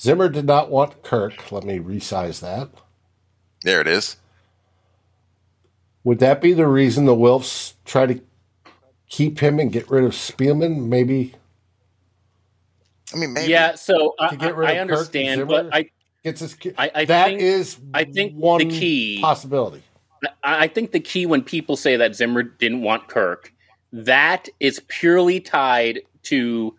Zimmer 0.00 0.28
did 0.28 0.46
not 0.46 0.70
want 0.70 1.02
Kirk. 1.02 1.52
Let 1.52 1.64
me 1.64 1.78
resize 1.78 2.40
that. 2.40 2.70
There 3.62 3.80
it 3.80 3.86
is. 3.86 4.16
Would 6.02 6.18
that 6.18 6.40
be 6.40 6.52
the 6.52 6.66
reason 6.66 7.04
the 7.04 7.14
Wilfs 7.14 7.74
try 7.84 8.06
to 8.06 8.20
keep 9.08 9.38
him 9.38 9.58
and 9.60 9.72
get 9.72 9.88
rid 9.90 10.04
of 10.04 10.12
Spielman? 10.12 10.88
Maybe. 10.88 11.34
I 13.12 13.16
mean, 13.16 13.32
maybe. 13.32 13.50
Yeah. 13.50 13.76
So 13.76 14.14
I, 14.18 14.36
I 14.36 14.78
understand, 14.78 15.46
but 15.46 15.72
I 15.72 15.90
gets 16.24 16.40
his. 16.40 16.56
I, 16.76 16.90
I 16.94 17.04
that 17.04 17.26
think, 17.26 17.40
is 17.40 17.78
I 17.94 18.04
think 18.04 18.34
one 18.34 18.58
the 18.58 18.70
key 18.70 19.20
possibility. 19.20 19.82
I 20.42 20.68
think 20.68 20.92
the 20.92 21.00
key 21.00 21.26
when 21.26 21.42
people 21.42 21.76
say 21.76 21.96
that 21.96 22.14
Zimmer 22.14 22.42
didn't 22.42 22.82
want 22.82 23.08
Kirk 23.08 23.52
that 23.94 24.48
is 24.58 24.80
purely 24.88 25.38
tied 25.38 26.00
to 26.24 26.74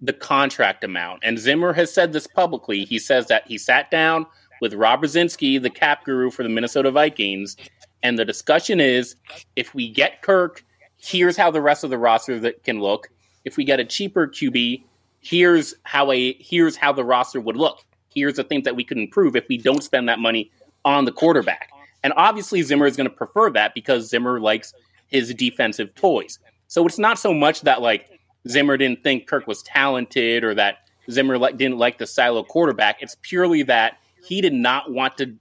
the 0.00 0.14
contract 0.14 0.82
amount. 0.82 1.20
And 1.22 1.38
Zimmer 1.38 1.74
has 1.74 1.92
said 1.92 2.12
this 2.14 2.26
publicly. 2.26 2.86
He 2.86 2.98
says 2.98 3.26
that 3.26 3.46
he 3.46 3.58
sat 3.58 3.90
down 3.90 4.24
with 4.62 4.72
Rob 4.72 5.02
Brzezinski, 5.02 5.60
the 5.60 5.68
cap 5.68 6.04
guru 6.04 6.30
for 6.30 6.42
the 6.42 6.48
Minnesota 6.48 6.90
Vikings, 6.90 7.56
and 8.02 8.18
the 8.18 8.24
discussion 8.24 8.80
is 8.80 9.14
if 9.56 9.74
we 9.74 9.90
get 9.90 10.22
Kirk, 10.22 10.64
here's 10.96 11.36
how 11.36 11.50
the 11.50 11.60
rest 11.60 11.84
of 11.84 11.90
the 11.90 11.98
roster 11.98 12.40
that 12.40 12.64
can 12.64 12.80
look. 12.80 13.08
If 13.44 13.58
we 13.58 13.64
get 13.64 13.78
a 13.78 13.84
cheaper 13.84 14.26
QB, 14.26 14.84
here's 15.20 15.74
how 15.82 16.12
a 16.12 16.32
here's 16.40 16.76
how 16.76 16.92
the 16.92 17.04
roster 17.04 17.42
would 17.42 17.56
look. 17.56 17.84
Here's 18.08 18.34
the 18.34 18.44
things 18.44 18.64
that 18.64 18.76
we 18.76 18.84
could 18.84 18.98
improve 18.98 19.36
if 19.36 19.46
we 19.48 19.58
don't 19.58 19.82
spend 19.82 20.08
that 20.08 20.18
money 20.18 20.50
on 20.84 21.04
the 21.04 21.12
quarterback. 21.12 21.68
And 22.04 22.12
obviously 22.16 22.62
Zimmer 22.62 22.86
is 22.86 22.96
going 22.96 23.08
to 23.08 23.14
prefer 23.14 23.50
that 23.50 23.74
because 23.74 24.08
Zimmer 24.08 24.38
likes 24.38 24.72
his 25.08 25.34
defensive 25.34 25.92
toys. 25.94 26.38
So 26.68 26.86
it's 26.86 26.98
not 26.98 27.18
so 27.18 27.34
much 27.34 27.62
that 27.62 27.82
like 27.82 28.20
Zimmer 28.46 28.76
didn't 28.76 29.02
think 29.02 29.26
Kirk 29.26 29.46
was 29.46 29.62
talented 29.62 30.44
or 30.44 30.54
that 30.54 30.88
Zimmer 31.10 31.38
didn't 31.52 31.78
like 31.78 31.98
the 31.98 32.06
silo 32.06 32.44
quarterback. 32.44 33.02
It's 33.02 33.16
purely 33.22 33.62
that 33.64 33.98
he 34.22 34.40
did 34.40 34.52
not 34.52 34.92
want 34.92 35.16
to 35.18 35.34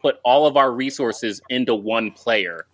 put 0.00 0.20
all 0.24 0.46
of 0.46 0.56
our 0.56 0.70
resources 0.72 1.40
into 1.48 1.74
one 1.74 2.10
player. 2.10 2.66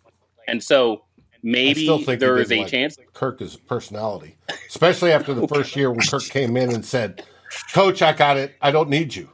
And 0.49 0.63
so 0.63 1.05
maybe 1.43 1.87
there 2.17 2.39
is 2.39 2.51
a 2.51 2.59
like 2.61 2.69
chance. 2.69 2.99
Kirk's 3.15 3.57
personality, 3.57 4.37
especially 4.69 5.13
after 5.13 5.35
the 5.35 5.47
first 5.47 5.77
year 5.77 5.91
when 5.91 6.01
Kirk 6.07 6.25
came 6.25 6.57
in 6.57 6.73
and 6.73 6.85
said, 6.85 7.25
Coach, 7.73 8.03
I 8.03 8.13
got 8.13 8.37
it. 8.37 8.55
I 8.61 8.71
don't 8.71 8.89
need 8.89 9.15
you. 9.15 9.31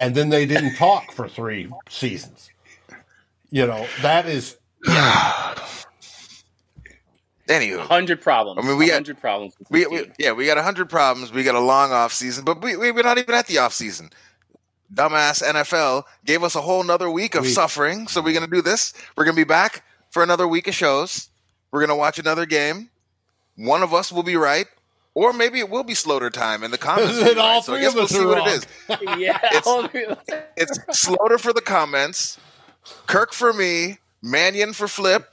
And 0.00 0.14
then 0.14 0.28
they 0.28 0.46
didn't 0.46 0.76
talk 0.76 1.12
for 1.12 1.28
three 1.28 1.68
seasons. 1.88 2.50
You 3.54 3.68
know, 3.68 3.86
that 4.02 4.26
is. 4.26 4.56
Anywho, 7.46 7.78
hundred 7.78 8.20
problems. 8.20 8.58
I 8.60 8.66
mean, 8.66 8.76
we 8.76 8.86
got 8.88 8.94
hundred 8.94 9.20
problems. 9.20 9.54
We, 9.70 9.86
we, 9.86 10.10
yeah, 10.18 10.32
we 10.32 10.46
got 10.46 10.58
hundred 10.58 10.90
problems. 10.90 11.32
We 11.32 11.44
got 11.44 11.54
a 11.54 11.60
long 11.60 11.92
off 11.92 12.12
season, 12.12 12.44
but 12.44 12.60
we, 12.60 12.76
we 12.76 12.90
we're 12.90 13.04
not 13.04 13.16
even 13.18 13.32
at 13.32 13.46
the 13.46 13.58
off 13.58 13.72
season. 13.72 14.10
Dumbass 14.92 15.40
NFL 15.40 16.02
gave 16.24 16.42
us 16.42 16.56
a 16.56 16.60
whole 16.60 16.80
another 16.80 17.08
week 17.08 17.36
of 17.36 17.44
week. 17.44 17.52
suffering. 17.52 18.08
So 18.08 18.20
we're 18.20 18.34
gonna 18.34 18.48
do 18.48 18.60
this. 18.60 18.92
We're 19.16 19.24
gonna 19.24 19.36
be 19.36 19.44
back 19.44 19.84
for 20.10 20.24
another 20.24 20.48
week 20.48 20.66
of 20.66 20.74
shows. 20.74 21.28
We're 21.70 21.80
gonna 21.80 21.94
watch 21.94 22.18
another 22.18 22.46
game. 22.46 22.90
One 23.54 23.84
of 23.84 23.94
us 23.94 24.10
will 24.10 24.24
be 24.24 24.34
right, 24.34 24.66
or 25.14 25.32
maybe 25.32 25.60
it 25.60 25.70
will 25.70 25.84
be 25.84 25.94
Sloter 25.94 26.32
time 26.32 26.64
in 26.64 26.72
the 26.72 26.78
comments. 26.78 27.22
all 27.22 27.34
right. 27.36 27.62
So 27.62 27.74
I 27.74 27.80
guess 27.80 27.94
we'll 27.94 28.08
see 28.08 28.18
wrong. 28.18 28.40
what 28.40 28.48
it 28.48 28.54
is. 28.54 28.66
yeah, 29.16 29.38
it's, 29.44 30.32
it's 30.56 31.06
Sloter 31.06 31.38
for 31.38 31.52
the 31.52 31.62
comments, 31.62 32.40
Kirk 33.06 33.32
for 33.32 33.52
me, 33.52 33.98
Mannion 34.22 34.72
for 34.72 34.88
Flip 34.88 35.26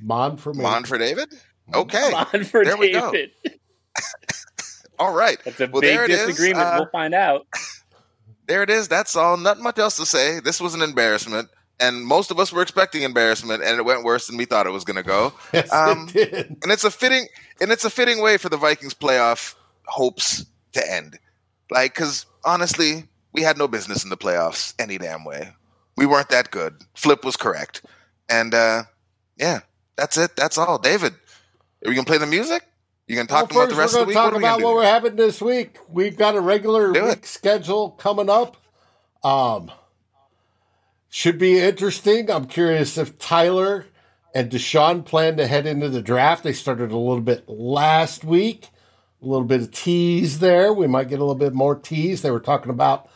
Mond 0.00 0.40
for 0.40 0.54
me. 0.54 0.62
Mond 0.62 0.88
for 0.88 0.98
David? 0.98 1.32
Okay. 1.74 2.10
Mond 2.10 2.46
for 2.46 2.64
there 2.64 2.76
David. 2.76 2.80
We 2.80 2.92
go. 2.92 3.12
all 4.98 5.14
right. 5.14 5.38
That's 5.44 5.60
a 5.60 5.68
well, 5.68 5.80
big 5.80 6.08
disagreement. 6.08 6.66
Uh, 6.66 6.76
we'll 6.80 6.90
find 6.90 7.14
out. 7.14 7.46
There 8.46 8.62
it 8.62 8.70
is. 8.70 8.88
That's 8.88 9.14
all. 9.14 9.36
Not 9.36 9.60
much 9.60 9.78
else 9.78 9.96
to 9.96 10.06
say. 10.06 10.40
This 10.40 10.60
was 10.60 10.74
an 10.74 10.82
embarrassment. 10.82 11.48
And 11.78 12.04
most 12.04 12.30
of 12.30 12.38
us 12.38 12.52
were 12.52 12.60
expecting 12.60 13.04
embarrassment, 13.04 13.62
and 13.62 13.78
it 13.78 13.84
went 13.84 14.04
worse 14.04 14.26
than 14.26 14.36
we 14.36 14.44
thought 14.44 14.66
it 14.66 14.70
was 14.70 14.84
going 14.84 14.98
to 14.98 15.02
go. 15.02 15.32
Yes, 15.54 15.72
um, 15.72 16.10
it 16.14 16.30
did. 16.30 16.56
And 16.62 16.70
it's 16.70 16.84
a 16.84 16.90
fitting, 16.90 17.26
and 17.58 17.70
it's 17.70 17.86
a 17.86 17.90
fitting 17.90 18.20
way 18.20 18.36
for 18.36 18.50
the 18.50 18.58
Vikings 18.58 18.92
playoff 18.92 19.54
hopes 19.86 20.44
to 20.72 20.92
end. 20.92 21.18
Like, 21.70 21.94
because 21.94 22.26
honestly, 22.44 23.04
we 23.32 23.40
had 23.40 23.56
no 23.56 23.66
business 23.66 24.04
in 24.04 24.10
the 24.10 24.16
playoffs 24.18 24.74
any 24.78 24.98
damn 24.98 25.24
way. 25.24 25.54
We 26.00 26.06
weren't 26.06 26.30
that 26.30 26.50
good. 26.50 26.76
Flip 26.94 27.26
was 27.26 27.36
correct, 27.36 27.84
and 28.26 28.54
uh, 28.54 28.84
yeah, 29.36 29.60
that's 29.96 30.16
it. 30.16 30.34
That's 30.34 30.56
all. 30.56 30.78
David, 30.78 31.12
are 31.12 31.90
we 31.90 31.94
gonna 31.94 32.06
play 32.06 32.16
the 32.16 32.26
music? 32.26 32.62
You 33.06 33.16
gonna 33.16 33.28
talk 33.28 33.50
well, 33.50 33.64
about 33.64 33.74
the 33.74 33.78
rest 33.78 33.94
of 33.94 34.00
the 34.00 34.06
week? 34.06 34.14
Talk 34.14 34.32
what 34.32 34.38
about 34.38 34.62
what 34.62 34.76
we're 34.76 34.86
having 34.86 35.16
this 35.16 35.42
week. 35.42 35.76
We've 35.90 36.16
got 36.16 36.36
a 36.36 36.40
regular 36.40 36.90
do 36.92 37.04
week 37.04 37.18
it. 37.18 37.26
schedule 37.26 37.90
coming 37.90 38.30
up. 38.30 38.56
Um, 39.22 39.70
should 41.10 41.38
be 41.38 41.58
interesting. 41.58 42.30
I'm 42.30 42.46
curious 42.46 42.96
if 42.96 43.18
Tyler 43.18 43.84
and 44.34 44.50
Deshaun 44.50 45.04
plan 45.04 45.36
to 45.36 45.46
head 45.46 45.66
into 45.66 45.90
the 45.90 46.00
draft. 46.00 46.44
They 46.44 46.54
started 46.54 46.92
a 46.92 46.96
little 46.96 47.20
bit 47.20 47.46
last 47.46 48.24
week. 48.24 48.70
A 49.20 49.26
little 49.26 49.44
bit 49.44 49.60
of 49.60 49.70
tease 49.70 50.38
there. 50.38 50.72
We 50.72 50.86
might 50.86 51.10
get 51.10 51.18
a 51.18 51.24
little 51.24 51.34
bit 51.34 51.52
more 51.52 51.74
tease. 51.74 52.22
They 52.22 52.30
were 52.30 52.40
talking 52.40 52.70
about 52.70 53.06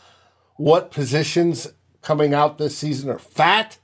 what 0.55 0.91
positions 0.91 1.67
coming 2.05 2.33
out 2.33 2.57
this 2.57 2.77
season 2.77 3.09
are 3.09 3.19
fat 3.19 3.79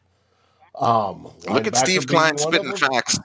um, 0.79 1.29
Look 1.49 1.67
at 1.67 1.75
Steve 1.75 2.07
Klein 2.07 2.37
spitting 2.37 2.75
facts 2.75 3.19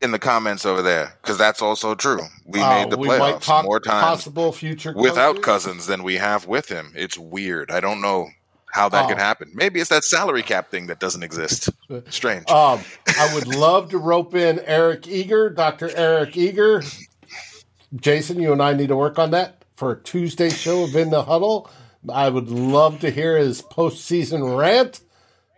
in 0.00 0.10
the 0.10 0.18
comments 0.18 0.66
over 0.66 0.82
there 0.82 1.14
because 1.22 1.38
that's 1.38 1.62
also 1.62 1.94
true. 1.94 2.20
We 2.46 2.60
uh, 2.60 2.70
made 2.70 2.90
the 2.90 2.98
we 2.98 3.08
playoffs 3.08 3.64
more 3.64 3.80
times 3.80 4.02
possible 4.02 4.52
future 4.52 4.92
without 4.94 5.36
coaches. 5.36 5.44
Cousins 5.44 5.86
than 5.86 6.02
we 6.02 6.16
have 6.16 6.46
with 6.46 6.68
him. 6.68 6.92
It's 6.96 7.16
weird. 7.16 7.70
I 7.70 7.80
don't 7.80 8.00
know 8.00 8.28
how 8.72 8.88
that 8.88 9.08
could 9.08 9.18
oh. 9.18 9.20
happen. 9.20 9.50
Maybe 9.54 9.80
it's 9.80 9.90
that 9.90 10.04
salary 10.04 10.42
cap 10.42 10.70
thing 10.70 10.86
that 10.88 11.00
doesn't 11.00 11.22
exist. 11.22 11.70
Strange. 12.10 12.48
Um, 12.50 12.80
I 13.18 13.32
would 13.34 13.46
love 13.46 13.90
to 13.90 13.98
rope 13.98 14.34
in 14.34 14.60
Eric 14.60 15.06
Eager, 15.08 15.50
Dr. 15.50 15.90
Eric 15.96 16.36
Eager. 16.36 16.82
Jason, 17.96 18.40
you 18.40 18.52
and 18.52 18.62
I 18.62 18.72
need 18.72 18.88
to 18.88 18.96
work 18.96 19.18
on 19.18 19.32
that 19.32 19.64
for 19.74 19.92
a 19.92 20.00
Tuesday 20.02 20.50
show 20.50 20.84
of 20.84 20.94
In 20.94 21.10
the 21.10 21.24
Huddle. 21.24 21.70
I 22.08 22.28
would 22.28 22.48
love 22.48 23.00
to 23.00 23.10
hear 23.10 23.36
his 23.36 23.62
postseason 23.62 24.58
rant 24.58 25.00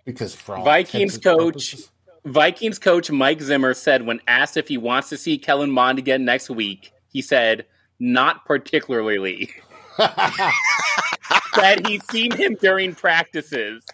because 0.05 0.35
Vikings 0.35 1.19
coach 1.19 1.77
Vikings 2.25 2.79
coach 2.79 3.11
Mike 3.11 3.41
Zimmer 3.41 3.75
said 3.75 4.07
when 4.07 4.21
asked 4.27 4.57
if 4.57 4.69
he 4.69 4.79
wants 4.79 5.09
to 5.11 5.17
see 5.17 5.39
Kellen 5.39 5.71
Mond 5.71 5.99
again 5.99 6.25
next 6.25 6.51
week, 6.51 6.93
he 7.09 7.23
said 7.23 7.67
not 7.99 8.45
particularly. 8.45 9.51
that 9.99 11.87
he's 11.87 12.03
seen 12.11 12.33
him 12.33 12.57
during 12.61 12.95
practices. 12.95 13.85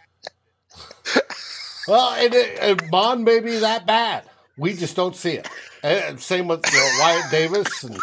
Well, 1.86 2.14
and, 2.14 2.34
and 2.34 2.90
Mond 2.90 3.24
may 3.24 3.40
be 3.40 3.58
that 3.58 3.86
bad. 3.86 4.24
We 4.56 4.74
just 4.74 4.94
don't 4.94 5.16
see 5.16 5.32
it. 5.32 5.48
And 5.82 6.20
same 6.20 6.48
with 6.48 6.60
you 6.70 6.78
know, 6.78 6.90
Wyatt 7.00 7.30
Davis 7.30 7.84
and 7.84 7.98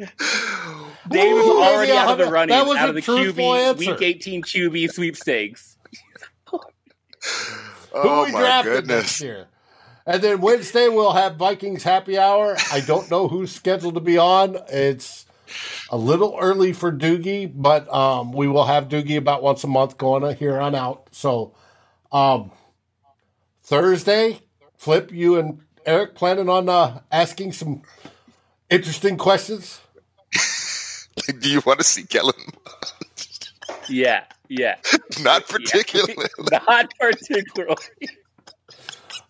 Dave 1.08 1.34
was 1.34 1.46
already 1.46 1.92
out 1.92 2.12
of 2.12 2.18
the 2.18 2.30
running, 2.30 2.50
that 2.50 2.66
was 2.66 2.76
out 2.76 2.88
of 2.88 2.94
the 2.94 3.02
QB 3.02 3.38
answer. 3.38 3.92
Week 3.92 4.02
18 4.02 4.42
QB 4.42 4.90
sweepstakes. 4.92 5.76
oh 6.52 6.60
Who 7.92 8.24
we 8.24 8.32
my 8.32 8.62
goodness! 8.62 9.20
Year? 9.20 9.48
And 10.06 10.22
then 10.22 10.40
Wednesday 10.40 10.88
we'll 10.88 11.12
have 11.12 11.36
Vikings 11.36 11.82
happy 11.82 12.16
hour. 12.16 12.56
I 12.72 12.80
don't 12.80 13.10
know 13.10 13.26
who's 13.26 13.50
scheduled 13.50 13.94
to 13.94 14.00
be 14.00 14.18
on. 14.18 14.56
It's 14.68 15.26
a 15.90 15.96
little 15.96 16.36
early 16.40 16.72
for 16.72 16.92
Doogie, 16.92 17.50
but 17.54 17.92
um, 17.92 18.32
we 18.32 18.46
will 18.46 18.66
have 18.66 18.88
Doogie 18.88 19.16
about 19.16 19.42
once 19.42 19.64
a 19.64 19.68
month 19.68 19.98
going 19.98 20.22
on 20.24 20.36
here 20.36 20.60
on 20.60 20.74
out. 20.74 21.08
So 21.12 21.54
um, 22.12 22.52
Thursday, 23.62 24.40
Flip, 24.76 25.10
you 25.12 25.38
and 25.38 25.60
Eric 25.84 26.14
planning 26.14 26.48
on 26.48 26.68
uh, 26.68 27.00
asking 27.10 27.52
some 27.52 27.82
interesting 28.70 29.16
questions? 29.16 29.80
Do 31.40 31.50
you 31.50 31.62
want 31.64 31.78
to 31.78 31.84
see 31.84 32.04
Kellen? 32.04 32.34
yeah, 33.88 34.24
yeah. 34.48 34.76
Not 35.22 35.48
particularly. 35.48 36.14
Yeah. 36.50 36.60
Not 36.68 36.92
particularly. 36.98 37.76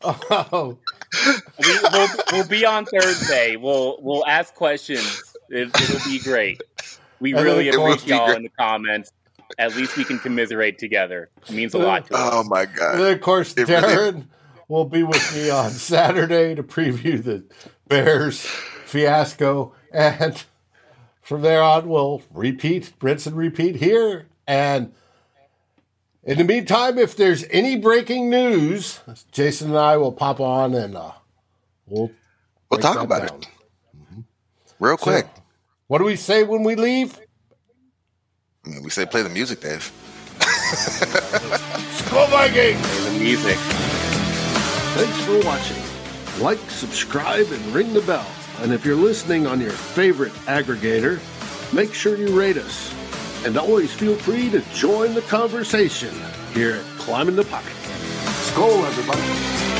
Oh. 0.03 0.79
We, 1.59 1.79
will 1.93 2.09
we'll 2.33 2.49
be 2.49 2.67
on 2.67 2.85
Thursday. 2.85 3.57
We'll 3.57 3.99
we'll 4.01 4.27
ask 4.27 4.55
questions. 4.55 5.23
It, 5.49 5.73
will 5.73 6.05
be 6.05 6.19
great. 6.19 6.61
We 7.21 7.33
really 7.33 7.69
appreciate 7.69 8.09
y'all 8.09 8.33
in 8.33 8.43
the 8.43 8.51
comments. 8.51 9.13
At 9.59 9.75
least 9.77 9.97
we 9.97 10.05
can 10.05 10.19
commiserate 10.19 10.79
together. 10.79 11.31
It 11.49 11.55
means 11.55 11.73
a 11.75 11.79
lot 11.79 12.07
to 12.07 12.15
us. 12.15 12.31
Oh 12.33 12.45
my 12.45 12.67
god! 12.67 12.95
And 12.95 13.05
then 13.05 13.13
of 13.15 13.21
course, 13.21 13.55
it 13.55 13.69
Darren 13.69 14.13
really... 14.13 14.25
will 14.69 14.85
be 14.85 15.03
with 15.03 15.35
me 15.35 15.51
on 15.51 15.71
Saturday 15.71 16.55
to 16.55 16.63
preview 16.63 17.23
the 17.23 17.45
Bears 17.89 18.41
fiasco. 18.85 19.75
And 19.93 20.45
from 21.27 21.43
there 21.43 21.61
on, 21.61 21.89
we'll 21.89 22.23
repeat, 22.33 22.93
rinse 23.03 23.27
and 23.27 23.37
repeat 23.37 23.75
here. 23.77 24.27
And 24.47 24.93
in 26.23 26.39
the 26.39 26.45
meantime, 26.45 26.99
if 26.99 27.17
there's 27.17 27.45
any 27.51 27.77
breaking 27.77 28.31
news, 28.31 29.01
Jason 29.33 29.71
and 29.71 29.79
I 29.79 29.97
will 29.97 30.13
pop 30.13 30.39
on 30.39 30.75
and 30.75 30.97
uh, 30.97 31.11
we'll 31.87 32.13
we'll 32.71 32.81
talk 32.81 33.03
about 33.03 33.27
down. 33.27 33.41
it 33.41 33.49
mm-hmm. 33.97 34.21
real 34.79 34.97
quick. 34.97 35.25
So, 35.25 35.43
what 35.89 35.99
do 35.99 36.05
we 36.05 36.15
say 36.15 36.45
when 36.45 36.63
we 36.63 36.77
leave? 36.77 37.19
I 38.65 38.69
mean, 38.69 38.85
we 38.85 38.91
say 38.91 39.05
play 39.05 39.23
the 39.23 39.29
music, 39.29 39.61
Dave. 39.61 39.93
Go 42.11 42.27
Vikings! 42.27 42.81
Play 42.81 43.11
the 43.11 43.19
music. 43.19 43.57
Thanks 44.95 45.21
for 45.25 45.45
watching. 45.45 46.43
Like, 46.43 46.59
subscribe, 46.71 47.47
and 47.51 47.75
ring 47.75 47.93
the 47.93 48.01
bell. 48.03 48.27
And 48.61 48.73
if 48.73 48.85
you're 48.85 48.97
listening 48.97 49.47
on 49.47 49.61
your 49.61 49.71
favorite 49.71 50.33
aggregator, 50.47 51.21
make 51.73 51.93
sure 51.93 52.17
you 52.17 52.39
rate 52.39 52.57
us. 52.57 52.95
And 53.45 53.57
always 53.57 53.93
feel 53.93 54.17
free 54.17 54.51
to 54.51 54.61
join 54.73 55.15
the 55.15 55.23
conversation 55.23 56.15
here 56.55 56.73
at 56.77 56.85
Climbing 56.99 57.37
the 57.37 57.45
Pocket. 57.45 57.75
Skol, 58.49 58.85
everybody. 58.87 59.76